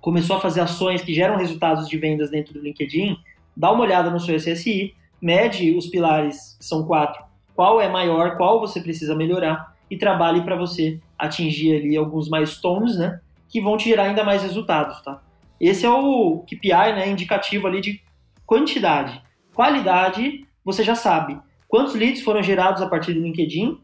começou 0.00 0.36
a 0.36 0.40
fazer 0.40 0.60
ações 0.60 1.02
que 1.02 1.14
geram 1.14 1.36
resultados 1.36 1.88
de 1.88 1.96
vendas 1.96 2.30
dentro 2.30 2.54
do 2.54 2.60
LinkedIn, 2.60 3.16
dá 3.56 3.72
uma 3.72 3.82
olhada 3.82 4.10
no 4.10 4.20
seu 4.20 4.36
SSI, 4.36 4.94
mede 5.20 5.74
os 5.76 5.86
pilares, 5.86 6.56
que 6.58 6.64
são 6.64 6.86
quatro, 6.86 7.24
qual 7.54 7.80
é 7.80 7.88
maior, 7.88 8.36
qual 8.36 8.60
você 8.60 8.80
precisa 8.80 9.14
melhorar 9.14 9.74
e 9.90 9.96
trabalhe 9.96 10.42
para 10.42 10.56
você 10.56 11.00
atingir 11.18 11.76
ali 11.76 11.96
alguns 11.96 12.30
milestones, 12.30 12.96
né, 12.96 13.20
que 13.48 13.60
vão 13.60 13.76
te 13.76 13.88
gerar 13.88 14.04
ainda 14.04 14.24
mais 14.24 14.42
resultados, 14.42 15.00
tá? 15.02 15.22
Esse 15.60 15.86
é 15.86 15.90
o 15.90 16.44
KPI, 16.46 16.94
né, 16.94 17.08
indicativo 17.08 17.66
ali 17.66 17.80
de 17.80 18.00
quantidade. 18.44 19.22
Qualidade, 19.54 20.46
você 20.64 20.84
já 20.84 20.94
sabe. 20.94 21.38
Quantos 21.68 21.94
leads 21.94 22.22
foram 22.22 22.42
gerados 22.42 22.82
a 22.82 22.86
partir 22.86 23.14
do 23.14 23.20
LinkedIn 23.20 23.78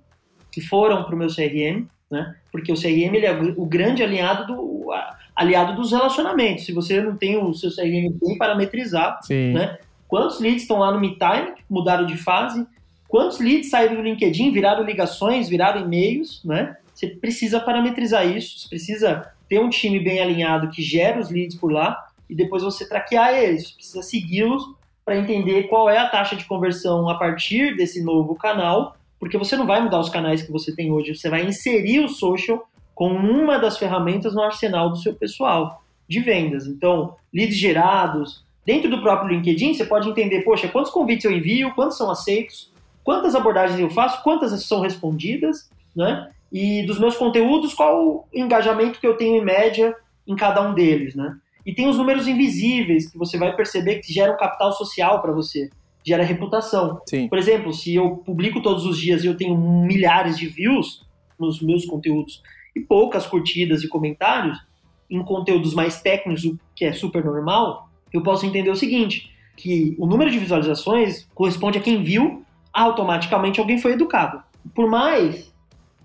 que 0.51 0.61
foram 0.61 1.03
para 1.05 1.15
o 1.15 1.19
meu 1.19 1.29
CRM, 1.29 1.87
né? 2.11 2.37
Porque 2.53 2.71
o 2.71 2.77
CRM 2.77 3.15
ele 3.15 3.27
é 3.27 3.33
o 3.33 3.65
grande 3.65 4.03
aliado 4.03 4.47
do 4.47 4.93
aliado 5.35 5.75
dos 5.75 5.91
relacionamentos. 5.93 6.67
Se 6.67 6.73
você 6.73 7.01
não 7.01 7.17
tem 7.17 7.39
o 7.39 7.55
seu 7.55 7.71
CRM 7.71 8.13
bem 8.21 8.37
parametrizado, 8.37 9.25
Sim. 9.27 9.55
né? 9.55 9.79
Quantos 10.07 10.39
leads 10.41 10.63
estão 10.63 10.79
lá 10.79 10.93
no 10.93 11.01
MeTime, 11.01 11.55
mudaram 11.71 12.05
de 12.05 12.19
fase? 12.19 12.67
Quantos 13.09 13.41
leads 13.41 13.71
saíram 13.71 13.97
do 13.97 14.03
LinkedIn, 14.03 14.53
viraram 14.53 14.85
ligações, 14.85 15.49
viraram 15.49 15.81
e-mails, 15.81 16.43
né? 16.45 16.77
Você 16.95 17.07
precisa 17.09 17.61
parametrizar 17.61 18.27
isso, 18.27 18.59
você 18.59 18.69
precisa 18.69 19.33
ter 19.49 19.61
um 19.61 19.69
time 19.69 19.99
bem 20.01 20.21
alinhado 20.21 20.71
que 20.71 20.83
gera 20.83 21.21
os 21.21 21.31
leads 21.31 21.57
por 21.57 21.73
lá 21.73 21.97
e 22.29 22.35
depois 22.35 22.63
você 22.63 22.89
traquear 22.89 23.35
eles, 23.35 23.69
você 23.69 23.75
precisa 23.75 24.03
segui-los 24.03 24.63
para 25.05 25.17
entender 25.17 25.65
qual 25.65 25.91
é 25.91 25.99
a 25.99 26.09
taxa 26.09 26.37
de 26.37 26.45
conversão 26.45 27.09
a 27.09 27.19
partir 27.19 27.77
desse 27.77 28.03
novo 28.03 28.35
canal, 28.35 28.97
porque 29.19 29.37
você 29.37 29.57
não 29.57 29.67
vai 29.67 29.81
mudar 29.81 30.01
os 30.01 30.09
canais 30.09 30.43
que 30.43 30.53
você 30.53 30.75
tem 30.75 30.93
hoje, 30.93 31.15
você 31.15 31.29
vai 31.29 31.45
inserir 31.45 32.01
o 32.01 32.09
social 32.09 32.69
com 32.95 33.09
uma 33.09 33.59
das 33.59 33.79
ferramentas 33.79 34.35
no 34.35 34.43
arsenal 34.43 34.91
do 34.91 34.97
seu 34.97 35.15
pessoal 35.15 35.83
de 36.09 36.21
vendas. 36.21 36.67
Então, 36.67 37.17
leads 37.33 37.57
gerados. 37.57 38.45
Dentro 38.65 38.89
do 38.89 39.03
próprio 39.03 39.35
LinkedIn, 39.35 39.75
você 39.75 39.85
pode 39.85 40.09
entender, 40.09 40.43
poxa, 40.43 40.69
quantos 40.69 40.91
convites 40.91 41.25
eu 41.25 41.33
envio, 41.33 41.75
quantos 41.75 41.97
são 41.97 42.11
aceitos, 42.11 42.71
quantas 43.03 43.35
abordagens 43.35 43.81
eu 43.81 43.91
faço, 43.91 44.23
quantas 44.23 44.65
são 44.65 44.81
respondidas, 44.81 45.69
né? 45.97 46.31
E 46.53 46.85
dos 46.85 46.99
meus 46.99 47.17
conteúdos, 47.17 47.73
qual 47.73 48.07
o 48.07 48.25
engajamento 48.33 49.01
que 49.01 49.07
eu 49.07 49.17
tenho 49.17 49.41
em 49.41 49.45
média 49.45 49.95
em 50.27 50.37
cada 50.37 50.61
um 50.61 50.75
deles, 50.75 51.15
né? 51.15 51.37
E 51.65 51.75
tem 51.75 51.89
os 51.89 51.97
números 51.97 52.29
invisíveis 52.29 53.11
que 53.11 53.17
você 53.17 53.39
vai 53.39 53.55
perceber 53.55 54.01
que 54.01 54.13
geram 54.13 54.37
capital 54.37 54.73
social 54.73 55.23
para 55.23 55.33
você, 55.33 55.71
gera 56.05 56.25
reputação. 56.25 57.01
Sim. 57.07 57.29
Por 57.29 57.39
exemplo, 57.39 57.73
se 57.73 57.95
eu 57.95 58.17
publico 58.17 58.61
todos 58.61 58.85
os 58.85 58.99
dias 58.99 59.23
e 59.23 59.29
eu 59.29 59.37
tenho 59.37 59.57
milhares 59.57 60.37
de 60.37 60.47
views 60.47 61.07
nos 61.39 61.63
meus 61.63 61.87
conteúdos 61.87 62.43
e 62.75 62.81
poucas 62.81 63.27
curtidas 63.27 63.83
e 63.83 63.89
comentários, 63.89 64.59
em 65.09 65.23
conteúdos 65.23 65.75
mais 65.75 66.01
técnicos, 66.01 66.45
o 66.45 66.59
que 66.75 66.85
é 66.85 66.93
super 66.93 67.25
normal, 67.25 67.89
eu 68.13 68.23
posso 68.23 68.47
entender 68.47 68.71
o 68.71 68.77
seguinte, 68.77 69.31
que 69.57 69.95
o 69.99 70.07
número 70.07 70.31
de 70.31 70.39
visualizações 70.39 71.29
corresponde 71.35 71.79
a 71.79 71.83
quem 71.83 72.03
viu, 72.03 72.45
automaticamente 72.73 73.61
alguém 73.61 73.79
foi 73.79 73.93
educado. 73.93 74.43
Por 74.75 74.89
mais 74.89 75.52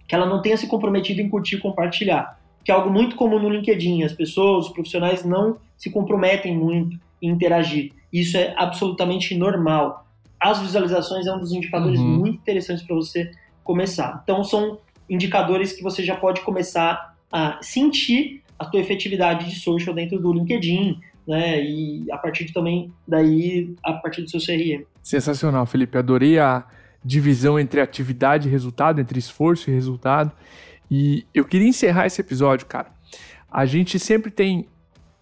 que 0.08 0.16
ela 0.16 0.26
não 0.26 0.42
tenha 0.42 0.58
se 0.58 0.68
comprometido 0.68 1.22
em 1.22 1.30
curtir 1.30 1.56
e 1.56 1.60
compartilhar, 1.60 2.40
que 2.64 2.72
é 2.72 2.74
algo 2.74 2.90
muito 2.90 3.16
comum 3.16 3.40
no 3.40 3.50
LinkedIn, 3.50 4.04
as 4.04 4.14
pessoas, 4.14 4.68
os 4.68 4.74
profissionais 4.74 5.24
não 5.24 5.58
se 5.78 5.90
comprometem 5.90 6.56
muito 6.56 6.98
em 7.22 7.30
interagir. 7.30 7.92
Isso 8.12 8.38
é 8.38 8.54
absolutamente 8.58 9.36
normal. 9.36 10.06
As 10.40 10.60
visualizações 10.60 11.26
é 11.28 11.34
um 11.34 11.40
dos 11.40 11.52
indicadores 11.52 12.00
uhum. 12.00 12.20
muito 12.20 12.38
interessantes 12.38 12.84
para 12.84 12.96
você 12.96 13.32
começar. 13.64 14.22
Então 14.24 14.44
são 14.44 14.80
indicadores 15.10 15.74
que 15.74 15.84
você 15.84 16.04
já 16.04 16.16
pode 16.16 16.42
começar 16.42 17.16
a 17.32 17.58
sentir 17.62 18.44
a 18.58 18.66
tua 18.66 18.80
efetividade 18.80 19.50
de 19.50 19.60
social 19.60 19.94
dentro 19.94 20.20
do 20.20 20.34
LinkedIn, 20.34 21.00
né? 21.28 21.62
E 21.62 22.10
a 22.12 22.18
partir 22.18 22.46
de, 22.46 22.54
também 22.54 22.92
daí, 23.08 23.76
a 23.84 23.94
partir 23.94 24.22
do 24.22 24.30
seu 24.30 24.40
CRM. 24.40 24.84
Sensacional, 25.04 25.66
Felipe. 25.66 25.98
Adorei 25.98 26.40
a 26.40 26.66
divisão 27.04 27.60
entre 27.60 27.80
atividade 27.80 28.48
e 28.48 28.52
resultado, 28.52 29.00
entre 29.00 29.20
esforço 29.20 29.70
e 29.70 29.74
resultado. 29.74 30.32
E 30.90 31.26
eu 31.34 31.46
queria 31.46 31.68
encerrar 31.68 32.06
esse 32.06 32.22
episódio, 32.22 32.66
cara. 32.66 32.92
A 33.52 33.66
gente 33.66 33.98
sempre 34.00 34.32
tem, 34.32 34.68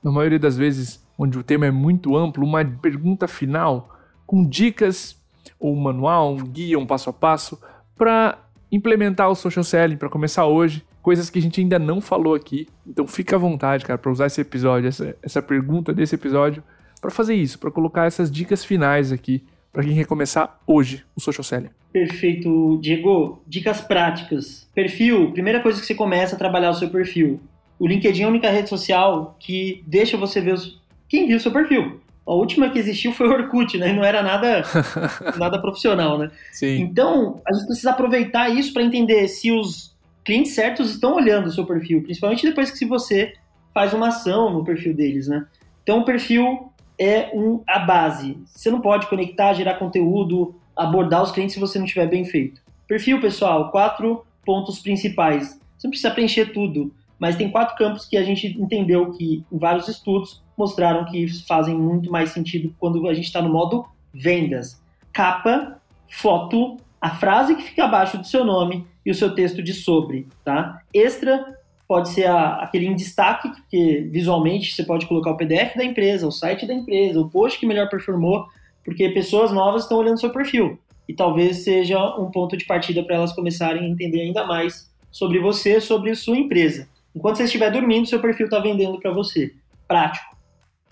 na 0.03 0.11
maioria 0.11 0.39
das 0.39 0.57
vezes, 0.57 1.03
onde 1.17 1.37
o 1.37 1.43
tema 1.43 1.65
é 1.65 1.71
muito 1.71 2.15
amplo, 2.15 2.45
uma 2.45 2.63
pergunta 2.63 3.27
final 3.27 3.97
com 4.25 4.47
dicas 4.47 5.15
ou 5.59 5.73
um 5.73 5.79
manual, 5.79 6.33
um 6.33 6.43
guia, 6.43 6.77
um 6.77 6.85
passo 6.85 7.09
a 7.09 7.13
passo 7.13 7.59
para 7.95 8.37
implementar 8.71 9.29
o 9.29 9.35
social 9.35 9.63
selling, 9.63 9.97
para 9.97 10.09
começar 10.09 10.45
hoje 10.45 10.83
coisas 11.01 11.29
que 11.29 11.37
a 11.37 11.41
gente 11.41 11.61
ainda 11.61 11.77
não 11.77 12.01
falou 12.01 12.33
aqui. 12.33 12.67
Então 12.85 13.05
fica 13.05 13.35
à 13.35 13.39
vontade, 13.39 13.85
cara, 13.85 13.97
para 13.97 14.11
usar 14.11 14.25
esse 14.25 14.41
episódio, 14.41 14.87
essa, 14.87 15.15
essa 15.21 15.41
pergunta 15.41 15.93
desse 15.93 16.15
episódio, 16.15 16.63
para 16.99 17.11
fazer 17.11 17.35
isso, 17.35 17.59
para 17.59 17.69
colocar 17.69 18.05
essas 18.05 18.31
dicas 18.31 18.65
finais 18.65 19.11
aqui 19.11 19.45
para 19.75 19.83
quem 19.83 19.93
quer 19.93 20.05
começar 20.05 20.61
hoje 20.65 21.03
o 21.13 21.19
social 21.19 21.43
selling. 21.43 21.69
Perfeito, 21.91 22.79
Diego. 22.81 23.43
Dicas 23.45 23.81
práticas. 23.81 24.69
Perfil, 24.73 25.33
primeira 25.33 25.59
coisa 25.59 25.81
que 25.81 25.85
você 25.85 25.93
começa 25.93 26.35
a 26.35 26.39
trabalhar 26.39 26.69
o 26.69 26.73
seu 26.73 26.89
perfil. 26.89 27.41
O 27.77 27.85
LinkedIn 27.85 28.21
é 28.21 28.25
a 28.25 28.29
única 28.29 28.49
rede 28.49 28.69
social 28.69 29.35
que 29.37 29.83
deixa 29.85 30.15
você 30.15 30.39
ver 30.39 30.53
os... 30.53 30.81
quem 31.09 31.27
viu 31.27 31.35
o 31.35 31.39
seu 31.41 31.51
perfil. 31.51 31.99
A 32.25 32.33
última 32.33 32.69
que 32.69 32.79
existiu 32.79 33.11
foi 33.11 33.27
o 33.27 33.31
Orkut, 33.31 33.77
né? 33.77 33.91
Não 33.91 34.03
era 34.03 34.23
nada, 34.23 34.63
nada 35.37 35.61
profissional, 35.61 36.17
né? 36.17 36.31
Sim. 36.53 36.77
Então, 36.77 37.41
a 37.45 37.53
gente 37.53 37.65
precisa 37.65 37.91
aproveitar 37.91 38.49
isso 38.49 38.71
para 38.71 38.81
entender 38.81 39.27
se 39.27 39.51
os 39.51 39.93
clientes 40.23 40.53
certos 40.53 40.91
estão 40.91 41.15
olhando 41.15 41.47
o 41.47 41.51
seu 41.51 41.65
perfil, 41.65 42.01
principalmente 42.01 42.47
depois 42.47 42.71
que 42.71 42.77
se 42.77 42.85
você 42.85 43.33
faz 43.73 43.93
uma 43.93 44.07
ação 44.07 44.53
no 44.53 44.63
perfil 44.63 44.93
deles, 44.93 45.27
né? 45.27 45.45
Então, 45.83 45.99
o 45.99 46.05
perfil 46.05 46.71
é 46.99 47.29
um, 47.33 47.61
a 47.67 47.79
base. 47.79 48.37
Você 48.45 48.69
não 48.71 48.81
pode 48.81 49.07
conectar, 49.07 49.53
gerar 49.53 49.75
conteúdo, 49.75 50.55
abordar 50.75 51.23
os 51.23 51.31
clientes 51.31 51.53
se 51.53 51.59
você 51.59 51.79
não 51.79 51.85
tiver 51.85 52.07
bem 52.07 52.25
feito. 52.25 52.61
Perfil, 52.87 53.19
pessoal, 53.19 53.71
quatro 53.71 54.25
pontos 54.45 54.79
principais. 54.79 55.59
Você 55.77 55.87
não 55.87 55.91
precisa 55.91 56.11
preencher 56.11 56.53
tudo, 56.53 56.93
mas 57.19 57.35
tem 57.35 57.49
quatro 57.49 57.75
campos 57.75 58.05
que 58.05 58.17
a 58.17 58.23
gente 58.23 58.47
entendeu 58.59 59.11
que 59.11 59.43
em 59.51 59.57
vários 59.57 59.87
estudos 59.87 60.43
mostraram 60.57 61.05
que 61.05 61.27
fazem 61.45 61.75
muito 61.75 62.11
mais 62.11 62.31
sentido 62.31 62.73
quando 62.79 63.07
a 63.07 63.13
gente 63.13 63.25
está 63.25 63.41
no 63.41 63.49
modo 63.49 63.85
vendas. 64.13 64.81
Capa, 65.11 65.81
foto, 66.09 66.77
a 67.01 67.09
frase 67.11 67.55
que 67.55 67.63
fica 67.63 67.85
abaixo 67.85 68.17
do 68.17 68.25
seu 68.25 68.45
nome 68.45 68.87
e 69.05 69.11
o 69.11 69.15
seu 69.15 69.33
texto 69.35 69.61
de 69.61 69.73
sobre, 69.73 70.27
tá? 70.43 70.81
Extra 70.93 71.54
pode 71.87 72.09
ser 72.09 72.25
a, 72.25 72.55
aquele 72.57 72.87
em 72.87 72.95
destaque, 72.95 73.49
porque 73.49 74.07
visualmente 74.11 74.73
você 74.73 74.83
pode 74.83 75.05
colocar 75.05 75.31
o 75.31 75.37
PDF 75.37 75.75
da 75.75 75.83
empresa, 75.83 76.27
o 76.27 76.31
site 76.31 76.65
da 76.65 76.73
empresa, 76.73 77.19
o 77.19 77.29
post 77.29 77.59
que 77.59 77.65
melhor 77.65 77.89
performou, 77.89 78.45
porque 78.83 79.09
pessoas 79.09 79.51
novas 79.51 79.83
estão 79.83 79.97
olhando 79.97 80.19
seu 80.19 80.31
perfil. 80.31 80.79
E 81.07 81.13
talvez 81.13 81.57
seja 81.63 81.99
um 82.17 82.31
ponto 82.31 82.57
de 82.57 82.65
partida 82.65 83.03
para 83.03 83.15
elas 83.15 83.33
começarem 83.33 83.83
a 83.83 83.87
entender 83.87 84.21
ainda 84.21 84.45
mais 84.45 84.91
sobre 85.11 85.39
você, 85.39 85.79
sobre 85.79 86.15
sua 86.15 86.37
empresa. 86.37 86.87
Enquanto 87.15 87.37
você 87.37 87.43
estiver 87.43 87.71
dormindo, 87.71 88.07
seu 88.07 88.19
perfil 88.19 88.45
está 88.45 88.59
vendendo 88.59 88.99
para 88.99 89.11
você. 89.11 89.53
Prático. 89.87 90.35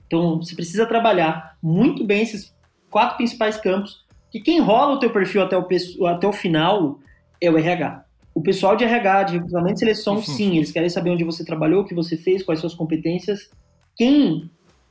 Então, 0.07 0.37
você 0.37 0.55
precisa 0.55 0.85
trabalhar 0.85 1.57
muito 1.61 2.03
bem 2.05 2.21
esses 2.21 2.55
quatro 2.89 3.17
principais 3.17 3.57
campos, 3.57 4.05
que 4.31 4.39
quem 4.39 4.59
rola 4.59 4.93
o 4.93 4.99
teu 4.99 5.09
perfil 5.09 5.41
até 5.41 5.57
o, 5.57 6.07
até 6.07 6.27
o 6.27 6.31
final 6.31 6.99
é 7.41 7.49
o 7.49 7.57
RH. 7.57 8.05
O 8.33 8.41
pessoal 8.41 8.75
de 8.75 8.83
RH, 8.83 9.23
de 9.23 9.33
recrutamento 9.33 9.75
e 9.75 9.79
seleção, 9.79 10.15
uhum. 10.15 10.21
sim, 10.23 10.57
eles 10.57 10.71
querem 10.71 10.89
saber 10.89 11.11
onde 11.11 11.23
você 11.23 11.45
trabalhou, 11.45 11.81
o 11.81 11.85
que 11.85 11.93
você 11.93 12.17
fez, 12.17 12.43
quais 12.43 12.59
suas 12.59 12.73
competências. 12.73 13.49
Quem 13.95 14.49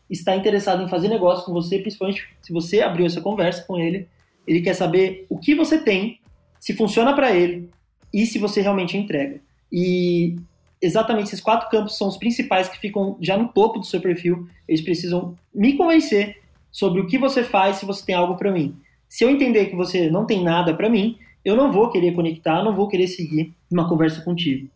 está 0.08 0.36
interessado 0.36 0.82
em 0.82 0.88
fazer 0.88 1.08
negócio 1.08 1.44
com 1.44 1.52
você, 1.52 1.78
principalmente 1.78 2.28
se 2.40 2.52
você 2.52 2.80
abriu 2.80 3.06
essa 3.06 3.20
conversa 3.20 3.64
com 3.64 3.78
ele, 3.78 4.08
ele 4.46 4.60
quer 4.60 4.74
saber 4.74 5.26
o 5.28 5.38
que 5.38 5.54
você 5.54 5.78
tem, 5.78 6.20
se 6.60 6.72
funciona 6.74 7.14
para 7.14 7.34
ele 7.34 7.68
e 8.12 8.26
se 8.26 8.38
você 8.38 8.60
realmente 8.60 8.96
entrega. 8.96 9.40
E 9.70 10.36
exatamente 10.80 11.28
esses 11.28 11.40
quatro 11.40 11.68
campos 11.70 11.96
são 11.96 12.08
os 12.08 12.16
principais 12.16 12.68
que 12.68 12.78
ficam 12.78 13.16
já 13.20 13.36
no 13.36 13.48
topo 13.48 13.78
do 13.78 13.86
seu 13.86 14.00
perfil. 14.00 14.48
Eles 14.68 14.82
precisam 14.82 15.34
me 15.54 15.76
convencer 15.76 16.42
sobre 16.70 17.00
o 17.00 17.06
que 17.06 17.18
você 17.18 17.42
faz, 17.42 17.76
se 17.76 17.86
você 17.86 18.04
tem 18.04 18.14
algo 18.14 18.36
para 18.36 18.52
mim. 18.52 18.76
Se 19.08 19.24
eu 19.24 19.30
entender 19.30 19.66
que 19.66 19.76
você 19.76 20.10
não 20.10 20.26
tem 20.26 20.42
nada 20.42 20.74
para 20.74 20.88
mim, 20.88 21.18
eu 21.44 21.56
não 21.56 21.72
vou 21.72 21.90
querer 21.90 22.12
conectar, 22.12 22.62
não 22.62 22.74
vou 22.74 22.88
querer 22.88 23.06
seguir 23.06 23.52
uma 23.70 23.88
conversa 23.88 24.20
contigo. 24.22 24.68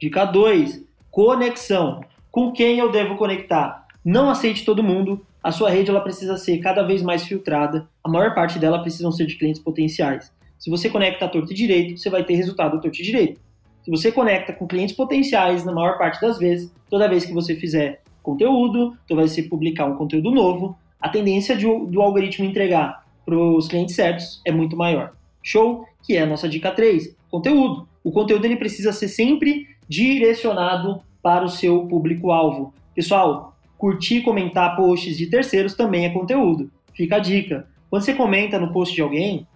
Dica 0.00 0.24
2, 0.24 0.84
conexão. 1.10 2.00
Com 2.30 2.52
quem 2.52 2.78
eu 2.78 2.90
devo 2.90 3.16
conectar? 3.16 3.86
Não 4.04 4.30
aceite 4.30 4.64
todo 4.64 4.82
mundo. 4.82 5.24
A 5.42 5.52
sua 5.52 5.70
rede 5.70 5.90
ela 5.90 6.00
precisa 6.00 6.36
ser 6.36 6.58
cada 6.58 6.82
vez 6.82 7.02
mais 7.02 7.24
filtrada. 7.24 7.88
A 8.02 8.08
maior 8.08 8.34
parte 8.34 8.58
dela 8.58 8.80
precisam 8.80 9.12
ser 9.12 9.26
de 9.26 9.36
clientes 9.36 9.60
potenciais. 9.60 10.32
Se 10.58 10.70
você 10.70 10.88
conecta 10.88 11.24
a 11.24 11.28
torto 11.28 11.52
e 11.52 11.54
direito, 11.54 11.98
você 11.98 12.08
vai 12.08 12.24
ter 12.24 12.34
resultado 12.34 12.76
a 12.76 12.80
torto 12.80 13.00
e 13.00 13.04
direito. 13.04 13.40
Se 13.84 13.90
você 13.90 14.10
conecta 14.10 14.52
com 14.52 14.66
clientes 14.66 14.96
potenciais, 14.96 15.64
na 15.64 15.72
maior 15.72 15.96
parte 15.96 16.20
das 16.20 16.38
vezes, 16.38 16.72
toda 16.90 17.08
vez 17.08 17.24
que 17.24 17.32
você 17.32 17.54
fizer 17.54 18.02
conteúdo, 18.22 18.96
toda 19.06 19.20
vez 19.20 19.34
que 19.34 19.42
você 19.42 19.48
publicar 19.48 19.86
um 19.86 19.96
conteúdo 19.96 20.30
novo, 20.30 20.76
a 21.00 21.08
tendência 21.08 21.56
de, 21.56 21.66
do 21.66 22.02
algoritmo 22.02 22.44
entregar 22.44 23.04
para 23.24 23.38
os 23.38 23.68
clientes 23.68 23.94
certos 23.94 24.40
é 24.44 24.50
muito 24.50 24.76
maior. 24.76 25.12
Show? 25.46 25.86
Que 26.02 26.16
é 26.16 26.22
a 26.22 26.26
nossa 26.26 26.48
dica 26.48 26.72
3, 26.72 27.16
conteúdo. 27.30 27.88
O 28.02 28.10
conteúdo 28.10 28.44
ele 28.44 28.56
precisa 28.56 28.92
ser 28.92 29.06
sempre 29.06 29.68
direcionado 29.88 31.00
para 31.22 31.44
o 31.44 31.48
seu 31.48 31.86
público-alvo. 31.86 32.74
Pessoal, 32.96 33.56
curtir 33.78 34.16
e 34.16 34.22
comentar 34.22 34.74
posts 34.74 35.16
de 35.16 35.26
terceiros 35.26 35.74
também 35.74 36.04
é 36.04 36.10
conteúdo. 36.10 36.68
Fica 36.92 37.16
a 37.16 37.20
dica. 37.20 37.68
Quando 37.88 38.02
você 38.02 38.12
comenta 38.12 38.58
no 38.58 38.72
post 38.72 38.92
de 38.92 39.00
alguém, 39.00 39.46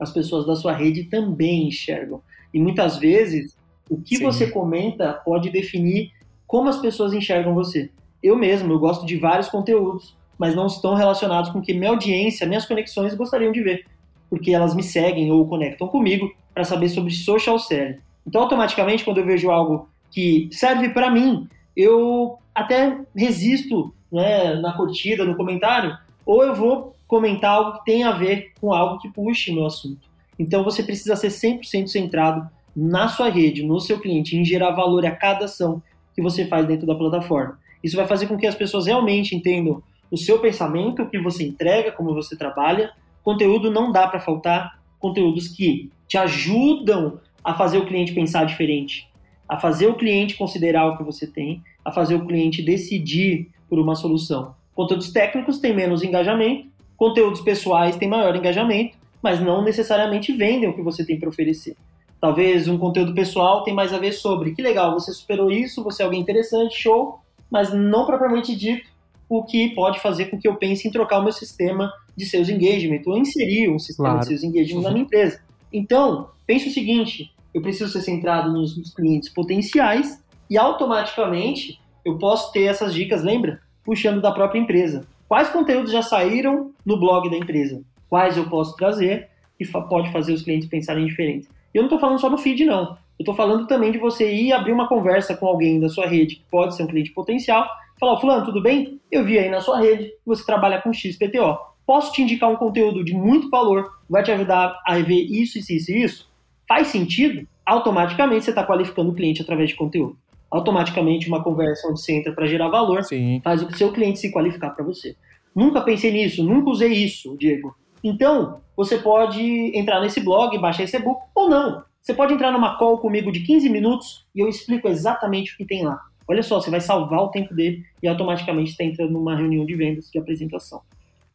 as 0.00 0.10
pessoas 0.10 0.44
da 0.44 0.56
sua 0.56 0.72
rede 0.72 1.04
também 1.04 1.68
enxergam. 1.68 2.20
E 2.52 2.58
muitas 2.58 2.96
vezes, 2.96 3.56
o 3.88 3.96
que 3.96 4.16
Sim. 4.16 4.24
você 4.24 4.50
comenta 4.50 5.12
pode 5.24 5.50
definir 5.50 6.10
como 6.48 6.68
as 6.68 6.80
pessoas 6.80 7.12
enxergam 7.12 7.54
você. 7.54 7.90
Eu 8.20 8.36
mesmo, 8.36 8.72
eu 8.72 8.78
gosto 8.80 9.06
de 9.06 9.16
vários 9.16 9.48
conteúdos, 9.48 10.16
mas 10.36 10.56
não 10.56 10.66
estão 10.66 10.96
relacionados 10.96 11.50
com 11.50 11.60
o 11.60 11.62
que 11.62 11.72
minha 11.72 11.90
audiência, 11.90 12.44
minhas 12.44 12.66
conexões 12.66 13.14
gostariam 13.14 13.52
de 13.52 13.62
ver 13.62 13.84
porque 14.28 14.52
elas 14.52 14.74
me 14.74 14.82
seguem 14.82 15.30
ou 15.30 15.46
conectam 15.46 15.88
comigo 15.88 16.30
para 16.54 16.64
saber 16.64 16.88
sobre 16.88 17.12
social 17.12 17.58
selling. 17.58 17.98
Então, 18.26 18.42
automaticamente, 18.42 19.04
quando 19.04 19.18
eu 19.18 19.26
vejo 19.26 19.50
algo 19.50 19.88
que 20.10 20.48
serve 20.52 20.90
para 20.90 21.10
mim, 21.10 21.48
eu 21.76 22.38
até 22.54 22.98
resisto 23.16 23.92
né, 24.12 24.54
na 24.54 24.72
curtida, 24.72 25.24
no 25.24 25.36
comentário, 25.36 25.96
ou 26.26 26.42
eu 26.42 26.54
vou 26.54 26.94
comentar 27.06 27.52
algo 27.52 27.78
que 27.78 27.84
tem 27.86 28.04
a 28.04 28.12
ver 28.12 28.52
com 28.60 28.72
algo 28.72 28.98
que 28.98 29.08
puxe 29.08 29.52
meu 29.52 29.66
assunto. 29.66 30.08
Então, 30.38 30.62
você 30.62 30.82
precisa 30.82 31.16
ser 31.16 31.28
100% 31.28 31.86
centrado 31.86 32.48
na 32.76 33.08
sua 33.08 33.28
rede, 33.28 33.64
no 33.64 33.80
seu 33.80 33.98
cliente, 33.98 34.36
em 34.36 34.44
gerar 34.44 34.72
valor 34.72 35.04
a 35.06 35.10
cada 35.10 35.46
ação 35.46 35.82
que 36.14 36.22
você 36.22 36.46
faz 36.46 36.66
dentro 36.66 36.86
da 36.86 36.94
plataforma. 36.94 37.58
Isso 37.82 37.96
vai 37.96 38.06
fazer 38.06 38.26
com 38.26 38.36
que 38.36 38.46
as 38.46 38.54
pessoas 38.54 38.86
realmente 38.86 39.34
entendam 39.34 39.82
o 40.10 40.16
seu 40.16 40.38
pensamento, 40.38 41.02
o 41.02 41.08
que 41.08 41.18
você 41.18 41.44
entrega, 41.44 41.92
como 41.92 42.14
você 42.14 42.36
trabalha, 42.36 42.92
Conteúdo 43.28 43.70
não 43.70 43.92
dá 43.92 44.08
para 44.08 44.20
faltar, 44.20 44.80
conteúdos 44.98 45.48
que 45.48 45.90
te 46.06 46.16
ajudam 46.16 47.20
a 47.44 47.52
fazer 47.52 47.76
o 47.76 47.84
cliente 47.84 48.14
pensar 48.14 48.46
diferente, 48.46 49.06
a 49.46 49.58
fazer 49.58 49.86
o 49.86 49.96
cliente 49.96 50.34
considerar 50.34 50.86
o 50.86 50.96
que 50.96 51.04
você 51.04 51.26
tem, 51.26 51.62
a 51.84 51.92
fazer 51.92 52.14
o 52.14 52.24
cliente 52.24 52.62
decidir 52.62 53.50
por 53.68 53.78
uma 53.78 53.94
solução. 53.94 54.54
Conteúdos 54.74 55.12
técnicos 55.12 55.58
têm 55.58 55.74
menos 55.74 56.02
engajamento, 56.02 56.68
conteúdos 56.96 57.42
pessoais 57.42 57.98
têm 57.98 58.08
maior 58.08 58.34
engajamento, 58.34 58.96
mas 59.22 59.42
não 59.42 59.62
necessariamente 59.62 60.32
vendem 60.32 60.70
o 60.70 60.74
que 60.74 60.80
você 60.80 61.04
tem 61.04 61.20
para 61.20 61.28
oferecer. 61.28 61.76
Talvez 62.18 62.66
um 62.66 62.78
conteúdo 62.78 63.12
pessoal 63.12 63.62
tem 63.62 63.74
mais 63.74 63.92
a 63.92 63.98
ver 63.98 64.12
sobre 64.12 64.54
que 64.54 64.62
legal, 64.62 64.94
você 64.94 65.12
superou 65.12 65.50
isso, 65.50 65.84
você 65.84 66.02
é 66.02 66.06
alguém 66.06 66.22
interessante, 66.22 66.80
show, 66.80 67.20
mas 67.50 67.74
não 67.74 68.06
propriamente 68.06 68.56
dito 68.56 68.88
o 69.28 69.44
que 69.44 69.74
pode 69.74 70.00
fazer 70.00 70.30
com 70.30 70.38
que 70.38 70.48
eu 70.48 70.54
pense 70.54 70.88
em 70.88 70.90
trocar 70.90 71.18
o 71.20 71.24
meu 71.24 71.32
sistema 71.32 71.92
de 72.18 72.26
seus 72.26 72.48
engagement 72.48 73.00
ou 73.06 73.16
inserir 73.16 73.70
um 73.70 73.78
sistema 73.78 74.10
claro. 74.10 74.20
de 74.20 74.26
seus 74.26 74.42
engagement 74.42 74.82
na 74.82 74.90
minha 74.90 75.04
empresa. 75.04 75.40
Então, 75.72 76.30
pense 76.44 76.68
o 76.68 76.72
seguinte: 76.72 77.32
eu 77.54 77.62
preciso 77.62 77.92
ser 77.92 78.02
centrado 78.02 78.52
nos, 78.52 78.76
nos 78.76 78.92
clientes 78.92 79.28
potenciais 79.28 80.20
e 80.50 80.58
automaticamente 80.58 81.80
eu 82.04 82.18
posso 82.18 82.52
ter 82.52 82.64
essas 82.64 82.92
dicas, 82.92 83.22
lembra? 83.22 83.60
Puxando 83.84 84.20
da 84.20 84.32
própria 84.32 84.58
empresa. 84.58 85.06
Quais 85.28 85.48
conteúdos 85.50 85.92
já 85.92 86.02
saíram 86.02 86.72
no 86.84 86.98
blog 86.98 87.30
da 87.30 87.36
empresa? 87.36 87.82
Quais 88.08 88.36
eu 88.36 88.48
posso 88.48 88.74
trazer 88.74 89.28
e 89.60 89.64
fa 89.64 89.80
pode 89.82 90.10
fazer 90.10 90.32
os 90.32 90.42
clientes 90.42 90.68
pensarem 90.68 91.06
diferente? 91.06 91.48
Eu 91.72 91.82
não 91.82 91.86
estou 91.86 92.00
falando 92.00 92.20
só 92.20 92.28
no 92.28 92.38
feed, 92.38 92.64
não. 92.64 92.96
Eu 93.18 93.22
estou 93.22 93.34
falando 93.34 93.66
também 93.66 93.92
de 93.92 93.98
você 93.98 94.32
ir 94.32 94.52
abrir 94.52 94.72
uma 94.72 94.88
conversa 94.88 95.36
com 95.36 95.46
alguém 95.46 95.78
da 95.78 95.88
sua 95.88 96.06
rede, 96.06 96.36
que 96.36 96.44
pode 96.50 96.74
ser 96.74 96.84
um 96.84 96.86
cliente 96.86 97.12
potencial, 97.12 97.68
falar, 98.00 98.18
fulano, 98.20 98.44
tudo 98.44 98.62
bem? 98.62 99.00
Eu 99.10 99.24
vi 99.24 99.38
aí 99.38 99.50
na 99.50 99.60
sua 99.60 99.78
rede 99.78 100.04
que 100.04 100.26
você 100.26 100.44
trabalha 100.44 100.80
com 100.80 100.92
XPTO. 100.92 101.68
Posso 101.88 102.12
te 102.12 102.20
indicar 102.20 102.50
um 102.50 102.56
conteúdo 102.56 103.02
de 103.02 103.14
muito 103.14 103.48
valor, 103.48 103.90
vai 104.10 104.22
te 104.22 104.30
ajudar 104.30 104.78
a 104.86 104.98
ver 104.98 105.22
isso, 105.22 105.58
isso, 105.58 105.72
isso 105.72 105.90
e 105.90 106.02
isso? 106.02 106.30
Faz 106.68 106.88
sentido? 106.88 107.48
Automaticamente 107.64 108.44
você 108.44 108.50
está 108.50 108.62
qualificando 108.62 109.10
o 109.10 109.14
cliente 109.14 109.40
através 109.40 109.70
de 109.70 109.74
conteúdo. 109.74 110.14
Automaticamente 110.50 111.28
uma 111.28 111.42
conversa 111.42 111.88
onde 111.88 111.98
você 111.98 112.12
entra 112.12 112.34
para 112.34 112.46
gerar 112.46 112.68
valor 112.68 113.02
Sim. 113.04 113.40
faz 113.42 113.62
o 113.62 113.74
seu 113.74 113.90
cliente 113.90 114.18
se 114.18 114.30
qualificar 114.30 114.68
para 114.68 114.84
você. 114.84 115.16
Nunca 115.56 115.80
pensei 115.80 116.12
nisso, 116.12 116.44
nunca 116.44 116.68
usei 116.68 116.92
isso, 116.92 117.34
Diego. 117.38 117.74
Então, 118.04 118.60
você 118.76 118.98
pode 118.98 119.40
entrar 119.74 119.98
nesse 120.02 120.20
blog, 120.20 120.58
baixar 120.58 120.82
esse 120.82 120.98
e-book 120.98 121.22
ou 121.34 121.48
não. 121.48 121.82
Você 122.02 122.12
pode 122.12 122.34
entrar 122.34 122.52
numa 122.52 122.76
call 122.76 122.98
comigo 122.98 123.32
de 123.32 123.40
15 123.40 123.66
minutos 123.70 124.26
e 124.36 124.40
eu 124.40 124.48
explico 124.48 124.88
exatamente 124.88 125.54
o 125.54 125.56
que 125.56 125.64
tem 125.64 125.86
lá. 125.86 125.98
Olha 126.28 126.42
só, 126.42 126.60
você 126.60 126.68
vai 126.68 126.82
salvar 126.82 127.20
o 127.20 127.30
tempo 127.30 127.54
dele 127.54 127.82
e 128.02 128.06
automaticamente 128.06 128.72
está 128.72 128.84
entrando 128.84 129.12
numa 129.12 129.34
reunião 129.34 129.64
de 129.64 129.74
vendas, 129.74 130.10
de 130.10 130.18
apresentação. 130.18 130.82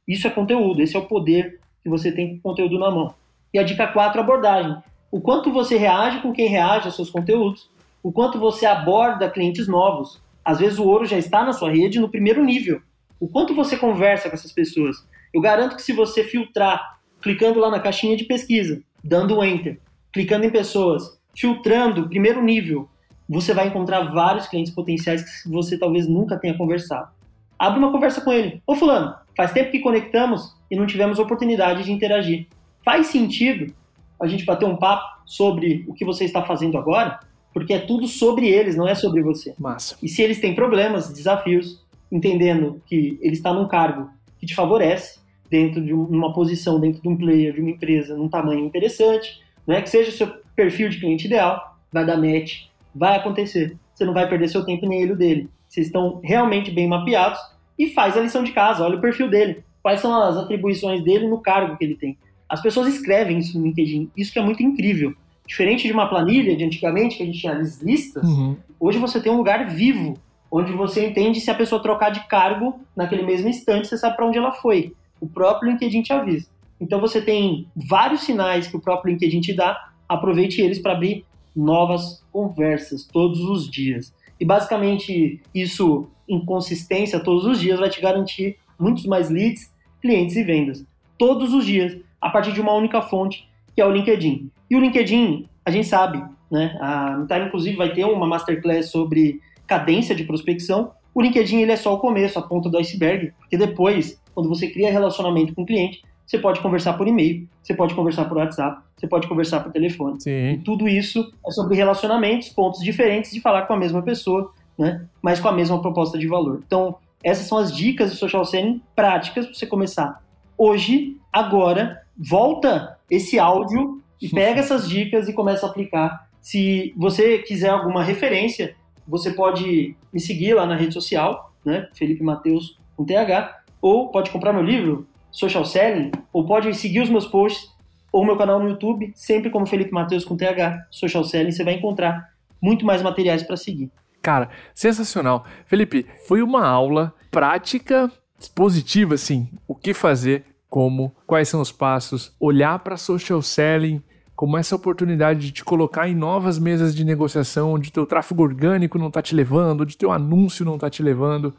Isso 0.08 0.28
é 0.28 0.30
conteúdo, 0.30 0.82
esse 0.82 0.96
é 0.96 1.00
o 1.00 1.06
poder 1.06 1.60
que 1.82 1.89
você 1.89 2.12
tem 2.12 2.36
com 2.36 2.50
conteúdo 2.50 2.78
na 2.80 2.92
mão. 2.92 3.13
E 3.54 3.60
a 3.60 3.63
dica 3.63 3.88
4, 3.88 4.20
abordagem. 4.20 4.78
O 5.12 5.22
quanto 5.22 5.52
você 5.52 5.78
reage 5.78 6.22
com 6.22 6.34
quem 6.34 6.48
reage 6.48 6.88
aos 6.88 6.96
seus 6.96 7.10
conteúdos, 7.10 7.70
o 8.02 8.12
quanto 8.12 8.39
você 8.39 8.66
aborda 8.66 9.30
clientes 9.30 9.68
novos. 9.68 10.22
Às 10.44 10.60
vezes 10.60 10.80
o 10.80 10.86
ouro 10.86 11.06
já 11.06 11.18
está 11.18 11.44
na 11.44 11.54
sua 11.54 11.72
rede 11.72 12.00
no 12.00 12.10
primeiro 12.10 12.44
nível. 12.44 12.82
O 13.20 13.28
quanto 13.28 13.56
você 13.56 13.78
conversa 13.78 14.30
com 14.30 14.36
essas 14.36 14.52
pessoas. 14.52 14.98
Eu 15.34 15.39
garanto 15.39 15.76
que 15.76 15.82
se 15.82 15.94
você 15.94 16.24
filtrar, 16.24 17.00
clicando 17.22 17.60
lá 17.60 17.70
na 17.70 17.80
caixinha 17.80 18.18
de 18.18 18.26
pesquisa, 18.26 18.82
dando 19.04 19.42
enter, 19.44 19.80
clicando 20.12 20.46
em 20.46 20.50
pessoas, 20.50 21.18
filtrando 21.34 22.10
primeiro 22.10 22.44
nível, 22.44 22.89
você 23.28 23.54
vai 23.54 23.68
encontrar 23.68 24.12
vários 24.12 24.48
clientes 24.48 24.74
potenciais 24.74 25.24
que 25.24 25.50
você 25.50 25.78
talvez 25.78 26.08
nunca 26.08 26.38
tenha 26.38 26.58
conversado. 26.58 27.10
Abre 27.58 27.80
uma 27.80 27.92
conversa 27.92 28.22
com 28.22 28.32
ele. 28.32 28.62
Ô 28.66 28.76
fulano, 28.76 29.16
faz 29.36 29.52
tempo 29.52 29.72
que 29.72 29.80
conectamos 29.80 30.56
e 30.70 30.76
não 30.76 30.86
tivemos 30.86 31.20
oportunidade 31.20 31.84
de 31.84 31.92
interagir. 31.92 32.48
Faz 32.84 33.08
sentido 33.08 33.74
a 34.20 34.28
gente 34.28 34.46
bater 34.46 34.66
um 34.66 34.76
papo 34.76 35.22
sobre 35.26 35.86
o 35.88 35.94
que 35.94 36.06
você 36.06 36.26
está 36.26 36.44
fazendo 36.44 36.78
agora? 36.78 37.20
Porque 37.54 37.74
é 37.74 37.80
tudo 37.80 38.08
sobre 38.08 38.48
eles, 38.48 38.76
não 38.76 38.88
é 38.88 38.96
sobre 38.96 39.22
você. 39.22 39.54
Massa. 39.60 39.98
E 40.02 40.10
se 40.10 40.22
eles 40.22 40.39
têm 40.39 40.56
problemas, 40.56 41.12
desafios, 41.13 41.84
entendendo 42.12 42.82
que 42.86 43.18
ele 43.22 43.34
está 43.34 43.54
num 43.54 43.68
cargo 43.68 44.10
que 44.39 44.46
te 44.46 44.56
favorece, 44.56 45.20
dentro 45.50 45.80
de 45.80 45.94
uma 45.94 46.34
posição, 46.34 46.80
dentro 46.80 47.00
de 47.00 47.08
um 47.08 47.16
player, 47.16 47.54
de 47.54 47.62
uma 47.62 47.70
empresa, 47.70 48.18
num 48.18 48.28
tamanho 48.28 48.66
interessante, 48.66 49.39
né, 49.68 49.84
que 49.84 49.89
seja 49.89 50.10
o 50.10 50.13
seu 50.13 50.28
perfil 50.56 50.89
de 50.89 51.00
cliente 51.00 51.28
ideal, 51.28 51.78
vai 51.92 52.04
dar 52.04 52.18
match, 52.18 52.63
vai 52.94 53.18
acontecer. 53.18 53.78
Você 53.94 54.04
não 54.04 54.13
vai 54.13 54.28
perder 54.28 54.48
seu 54.48 54.66
tempo 54.66 54.88
nem 54.88 55.04
ele 55.04 55.16
dele. 55.16 55.50
Vocês 55.74 55.88
estão 55.88 56.22
realmente 56.24 56.70
bem 56.70 56.88
mapeados 56.88 57.40
e 57.80 57.88
faz 57.90 58.16
a 58.16 58.22
lição 58.22 58.44
de 58.44 58.52
casa, 58.52 58.84
olha 58.84 58.98
o 58.98 59.02
perfil 59.02 59.28
dele. 59.28 59.64
Quais 59.82 60.02
são 60.02 60.14
as 60.14 60.38
atribuições 60.38 61.04
dele 61.04 61.28
no 61.28 61.40
cargo 61.40 61.76
que 61.76 61.84
ele 61.84 61.96
tem. 61.96 62.16
As 62.48 62.62
pessoas 62.62 62.94
escrevem 62.94 63.40
isso 63.40 63.58
no 63.58 63.66
LinkedIn, 63.66 64.12
isso 64.16 64.32
que 64.32 64.38
é 64.38 64.44
muito 64.44 64.62
incrível. 64.62 65.16
Diferente 65.48 65.88
de 65.88 65.92
uma 65.92 66.08
planilha 66.08 66.56
de 66.56 66.64
antigamente, 66.64 67.18
que 67.18 67.24
a 67.24 67.26
gente 67.26 67.40
tinha 67.40 67.54
as 67.54 67.82
listas, 67.82 68.24
uhum. 68.24 68.56
hoje 68.80 69.00
você 69.00 69.20
tem 69.20 69.32
um 69.32 69.38
lugar 69.38 69.68
vivo, 69.72 70.16
onde 70.52 70.72
você 70.74 71.08
entende 71.08 71.42
se 71.42 71.50
a 71.50 71.56
pessoa 71.56 71.82
trocar 71.82 72.12
de 72.12 72.20
cargo 72.28 72.80
naquele 72.96 73.24
mesmo 73.24 73.50
instante, 73.50 73.88
você 73.88 73.98
sabe 73.98 74.16
para 74.16 74.28
onde 74.28 74.38
ela 74.38 74.52
foi. 74.52 74.94
O 75.20 75.28
próprio 75.28 75.72
LinkedIn 75.72 76.04
te 76.04 76.14
avisa. 76.14 76.48
Então 76.80 77.00
você 77.00 77.20
tem 77.20 77.66
vários 77.76 78.22
sinais 78.22 78.68
que 78.68 78.78
o 78.78 78.80
próprio 78.80 79.12
LinkedIn 79.12 79.42
te 79.42 79.54
dá, 79.56 79.90
aproveite 80.08 80.62
eles 80.62 80.78
para 80.78 80.92
abrir 80.92 81.26
novas 81.56 82.24
conversas 82.32 83.08
todos 83.12 83.40
os 83.40 83.68
dias. 83.68 84.14
E 84.39 84.46
basicamente 84.46 85.41
isso 85.54 86.08
em 86.28 86.43
consistência 86.43 87.19
todos 87.19 87.46
os 87.46 87.60
dias 87.60 87.80
vai 87.80 87.89
te 87.89 88.02
garantir 88.02 88.58
muitos 88.80 89.06
mais 89.06 89.30
leads, 89.30 89.72
clientes 90.02 90.36
e 90.36 90.43
vendas. 90.43 90.86
Todos 91.17 91.54
os 91.54 91.65
dias, 91.65 91.98
a 92.19 92.30
partir 92.30 92.52
de 92.54 92.62
uma 92.62 92.74
única 92.74 93.02
fonte, 93.02 93.48
que 93.76 93.82
é 93.82 93.86
o 93.86 93.91
LinkedIn. 93.91 94.50
E 94.69 94.76
o 94.76 94.80
LinkedIn, 94.80 95.48
a 95.65 95.72
gente 95.72 95.88
sabe, 95.88 96.24
né? 96.52 96.78
A 96.82 97.17
Mitime, 97.17 97.46
inclusive, 97.48 97.76
vai 97.76 97.93
ter 97.93 98.06
uma 98.06 98.28
masterclass 98.28 98.89
sobre 98.89 99.39
cadência 99.65 100.15
de 100.15 100.24
prospecção. 100.24 100.91
O 101.13 101.22
LinkedIn 101.22 101.62
ele 101.62 101.72
é 101.72 101.78
só 101.78 101.93
o 101.93 102.00
começo, 102.00 102.38
a 102.38 102.41
ponta 102.41 102.69
do 102.69 102.78
iceberg, 102.78 103.32
porque 103.39 103.58
depois, 103.58 104.22
quando 104.34 104.50
você 104.50 104.67
cria 104.67 104.91
relacionamento 104.91 105.54
com 105.54 105.63
o 105.63 105.65
cliente, 105.65 106.02
você 106.26 106.38
pode 106.38 106.62
conversar 106.62 106.94
por 106.94 107.08
e-mail, 107.08 107.48
você 107.62 107.74
pode 107.74 107.94
conversar 107.94 108.26
por 108.26 108.38
WhatsApp, 108.38 108.82
você 108.96 109.08
pode 109.08 109.28
conversar 109.28 109.60
por 109.60 109.72
telefone. 109.72 110.22
Sim. 110.22 110.54
E 110.54 110.58
tudo 110.60 110.88
isso 110.88 111.32
é 111.46 111.52
sobre 111.52 111.76
relacionamentos, 111.76 112.50
pontos 112.50 112.82
diferentes 112.82 113.32
de 113.32 113.42
falar 113.42 113.64
com 113.64 113.74
a 113.74 113.78
mesma 113.78 114.02
pessoa, 114.02 114.52
né? 114.78 115.06
Mas 115.22 115.40
com 115.40 115.48
a 115.48 115.52
mesma 115.52 115.82
proposta 115.82 116.18
de 116.18 116.28
valor. 116.28 116.62
Então, 116.66 116.96
essas 117.24 117.48
são 117.48 117.58
as 117.58 117.76
dicas 117.76 118.12
de 118.12 118.18
social 118.18 118.44
selling 118.46 118.82
práticas 118.96 119.46
para 119.46 119.54
você 119.54 119.66
começar 119.66 120.24
hoje, 120.58 121.18
agora, 121.32 122.02
volta 122.18 122.98
esse 123.10 123.40
áudio 123.40 124.02
e 124.22 124.30
pega 124.30 124.60
essas 124.60 124.88
dicas 124.88 125.28
e 125.28 125.34
começa 125.34 125.66
a 125.66 125.70
aplicar. 125.70 126.30
Se 126.42 126.94
você 126.96 127.40
quiser 127.40 127.70
alguma 127.70 128.04
referência, 128.04 128.76
você 129.08 129.32
pode 129.32 129.96
me 130.12 130.20
seguir 130.20 130.54
lá 130.54 130.66
na 130.66 130.76
rede 130.76 130.94
social, 130.94 131.54
né? 131.66 131.90
Felipe 131.94 132.24
Mateus 132.24 132.78
com 132.96 133.06
TH, 133.06 133.64
ou 133.82 134.10
pode 134.10 134.30
comprar 134.30 134.54
meu 134.54 134.64
livro, 134.64 135.08
Social 135.34 135.65
Selling, 135.65 136.12
ou 136.32 136.46
pode 136.46 136.74
seguir 136.76 137.02
os 137.02 137.10
meus 137.10 137.26
posts 137.26 137.74
ou 138.12 138.24
meu 138.24 138.38
canal 138.38 138.60
no 138.60 138.69
YouTube, 138.69 139.12
sempre 139.15 139.50
como 139.50 139.65
Felipe 139.65 139.91
Matheus 139.91 140.24
com 140.24 140.38
TH, 140.38 140.86
Social 140.91 141.24
Selling, 141.24 141.52
você 141.52 141.63
vai 141.63 141.74
encontrar 141.74 142.30
muito 142.62 142.86
mais 142.86 143.02
materiais 143.02 143.41
para 143.41 143.58
seguir. 143.58 143.91
Cara, 144.22 144.50
sensacional. 144.74 145.43
Felipe, 145.65 146.06
foi 146.28 146.43
uma 146.43 146.65
aula 146.65 147.13
prática, 147.32 148.10
positiva, 148.56 149.15
assim, 149.15 149.50
o 149.67 149.74
que 149.74 149.93
fazer, 149.93 150.46
como, 150.69 151.13
quais 151.26 151.50
são 151.50 151.60
os 151.60 151.72
passos, 151.72 152.34
olhar 152.39 152.80
para 152.80 152.96
social 152.96 153.41
selling 153.41 154.02
como 154.36 154.58
essa 154.58 154.76
oportunidade 154.76 155.39
de 155.39 155.52
te 155.52 155.63
colocar 155.63 156.08
em 156.08 156.15
novas 156.15 156.58
mesas 156.58 156.96
de 156.96 157.04
negociação, 157.04 157.74
onde 157.74 157.91
teu 157.91 158.06
tráfego 158.06 158.43
orgânico 158.43 158.98
não 158.98 159.08
está 159.08 159.22
te 159.22 159.36
levando, 159.36 159.82
onde 159.82 159.98
teu 159.98 160.12
anúncio 160.12 160.65
não 160.65 160.76
está 160.76 160.89
te 160.89 161.04
levando 161.04 161.54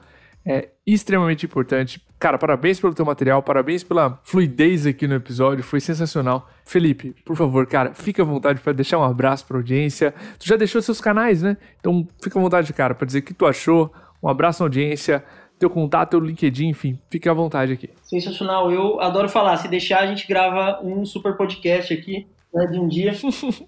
é 0.47 0.69
extremamente 0.87 1.47
importante. 1.47 2.01
Cara, 2.19 2.39
parabéns 2.39 2.81
pelo 2.81 2.95
teu 2.95 3.05
material, 3.05 3.43
parabéns 3.43 3.83
pela 3.83 4.21
fluidez 4.23 4.87
aqui 4.87 5.07
no 5.07 5.15
episódio, 5.15 5.65
foi 5.65 5.81
sensacional. 5.81 6.49
Felipe, 6.65 7.15
por 7.25 7.37
favor, 7.37 7.67
cara, 7.67 7.95
fica 7.95 8.23
à 8.23 8.25
vontade 8.25 8.61
para 8.61 8.73
deixar 8.73 8.99
um 8.99 9.03
abraço 9.03 9.47
para 9.47 9.57
audiência. 9.57 10.15
Tu 10.39 10.47
já 10.47 10.57
deixou 10.57 10.81
seus 10.81 11.01
canais, 11.01 11.43
né? 11.43 11.57
Então 11.81 12.07
fica 12.23 12.39
à 12.39 12.43
vontade, 12.43 12.73
cara, 12.73 12.95
para 12.95 13.07
dizer 13.07 13.21
o 13.21 13.23
que 13.23 13.35
tu 13.35 13.47
achou. 13.47 13.93
Um 14.23 14.29
abraço 14.29 14.63
na 14.63 14.67
audiência, 14.67 15.25
teu 15.59 15.69
contato, 15.69 16.11
teu 16.11 16.21
LinkedIn, 16.21 16.69
enfim, 16.69 16.99
fica 17.11 17.31
à 17.31 17.35
vontade 17.35 17.73
aqui. 17.73 17.91
Sensacional, 18.03 18.71
eu 18.71 19.01
adoro 19.01 19.29
falar. 19.29 19.57
Se 19.59 19.69
deixar, 19.69 20.01
a 20.01 20.07
gente 20.07 20.27
grava 20.27 20.81
um 20.83 21.05
super 21.05 21.37
podcast 21.37 21.93
aqui 21.93 22.27
né, 22.55 22.67
de 22.67 22.79
um 22.79 22.87
dia. 22.87 23.13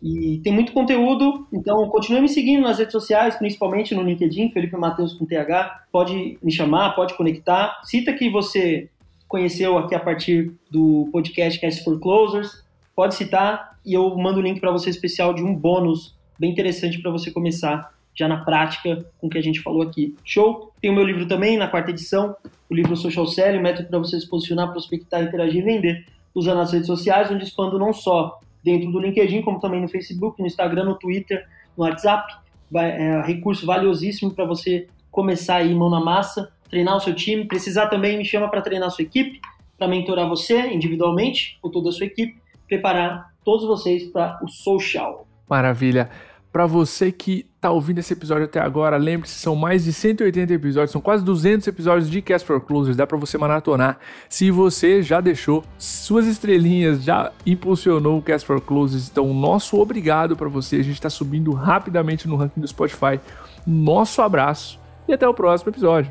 E 0.03 0.41
tem 0.45 0.53
muito 0.53 0.73
conteúdo, 0.73 1.47
então 1.53 1.89
continue 1.89 2.21
me 2.21 2.29
seguindo 2.29 2.63
nas 2.63 2.79
redes 2.79 2.93
sociais, 2.93 3.37
principalmente 3.37 3.95
no 3.95 4.03
LinkedIn, 4.03 4.51
Felipe 4.51 4.77
Matheus 4.77 5.15
com 5.15 5.27
TH. 5.27 5.87
Pode 5.91 6.39
me 6.41 6.53
chamar, 6.53 6.95
pode 6.95 7.15
conectar. 7.15 7.81
Cita 7.83 8.13
que 8.13 8.31
você 8.31 8.89
conheceu 9.27 9.77
aqui 9.77 9.95
a 9.95 10.01
partir 10.01 10.53
do 10.71 11.09
podcast 11.11 11.61
Cast 11.61 11.83
for 11.83 11.99
Closers. 11.99 12.65
Pode 12.95 13.17
citar 13.17 13.77
e 13.85 13.93
eu 13.93 14.17
mando 14.17 14.39
o 14.39 14.43
link 14.43 14.61
para 14.61 14.71
você 14.71 14.89
especial 14.89 15.35
de 15.35 15.43
um 15.43 15.55
bônus 15.55 16.15
bem 16.39 16.53
interessante 16.53 17.01
para 17.03 17.11
você 17.11 17.31
começar 17.31 17.93
já 18.15 18.27
na 18.29 18.45
prática 18.45 19.05
com 19.19 19.27
o 19.27 19.31
que 19.31 19.37
a 19.37 19.43
gente 19.43 19.61
falou 19.61 19.83
aqui. 19.83 20.15
Show? 20.25 20.73
Tem 20.81 20.91
o 20.91 20.95
meu 20.95 21.05
livro 21.05 21.27
também, 21.27 21.59
na 21.59 21.69
quarta 21.69 21.91
edição, 21.91 22.35
o 22.71 22.75
livro 22.75 22.97
Social 22.97 23.27
Selling, 23.27 23.61
método 23.61 23.89
para 23.89 23.99
você 23.99 24.19
se 24.19 24.27
posicionar, 24.27 24.71
prospectar, 24.71 25.23
interagir 25.23 25.61
e 25.61 25.65
vender, 25.65 26.07
usando 26.35 26.61
as 26.61 26.73
redes 26.73 26.87
sociais, 26.87 27.31
onde 27.31 27.45
expando 27.45 27.79
não 27.79 27.93
só 27.93 28.41
dentro 28.63 28.91
do 28.91 28.99
LinkedIn, 28.99 29.43
como 29.43 29.61
também 29.61 29.81
no 29.81 29.89
Facebook, 29.89 30.41
no 30.41 30.47
Instagram, 30.47 30.85
no 30.85 30.95
Twitter, 30.95 31.47
no 31.77 31.85
WhatsApp. 31.85 32.35
É 32.75 33.23
recurso 33.23 33.65
valiosíssimo 33.65 34.33
para 34.33 34.45
você 34.45 34.89
começar 35.11 35.57
aí 35.57 35.75
mão 35.75 35.89
na 35.89 36.01
massa, 36.01 36.53
treinar 36.69 36.97
o 36.97 37.01
seu 37.01 37.15
time. 37.15 37.45
Precisar 37.45 37.87
também, 37.87 38.19
me 38.19 38.25
chama 38.25 38.49
para 38.49 38.61
treinar 38.61 38.89
a 38.89 38.91
sua 38.91 39.03
equipe, 39.03 39.41
para 39.79 39.87
mentorar 39.89 40.29
você 40.29 40.69
individualmente 40.69 41.59
ou 41.63 41.71
toda 41.71 41.91
a 41.91 41.93
sua 41.93 42.07
equipe, 42.07 42.37
preparar 42.67 43.33
todos 43.45 43.67
vocês 43.67 44.05
para 44.05 44.39
o 44.43 44.49
social. 44.49 45.27
Maravilha. 45.49 46.11
Para 46.57 46.65
você 46.65 47.13
que 47.13 47.45
tá 47.61 47.71
ouvindo 47.71 47.99
esse 47.99 48.15
episódio 48.15 48.47
até 48.47 48.59
agora, 48.59 48.97
lembre-se, 48.97 49.35
são 49.35 49.55
mais 49.55 49.85
de 49.85 49.93
180 49.93 50.55
episódios, 50.55 50.91
são 50.91 51.03
quase 51.03 51.23
200 51.23 51.67
episódios 51.67 52.09
de 52.09 52.23
Cast 52.23 52.47
for 52.47 52.59
Closers, 52.63 52.97
dá 52.97 53.07
para 53.07 53.19
você 53.19 53.37
maratonar. 53.37 53.99
Se 54.27 54.51
você 54.51 55.03
já 55.03 55.21
deixou 55.21 55.63
suas 55.77 56.27
estrelinhas, 56.27 57.05
já 57.05 57.31
impulsionou 57.45 58.17
o 58.17 58.23
Cast 58.23 58.47
for 58.47 58.59
Closers, 58.59 59.11
então 59.11 59.35
nosso 59.35 59.79
obrigado 59.79 60.35
para 60.35 60.49
você. 60.49 60.77
A 60.77 60.83
gente 60.83 60.95
está 60.95 61.11
subindo 61.11 61.53
rapidamente 61.53 62.27
no 62.27 62.37
ranking 62.37 62.63
do 62.63 62.67
Spotify. 62.67 63.21
Nosso 63.67 64.23
abraço 64.23 64.81
e 65.07 65.13
até 65.13 65.29
o 65.29 65.35
próximo 65.35 65.71
episódio. 65.71 66.11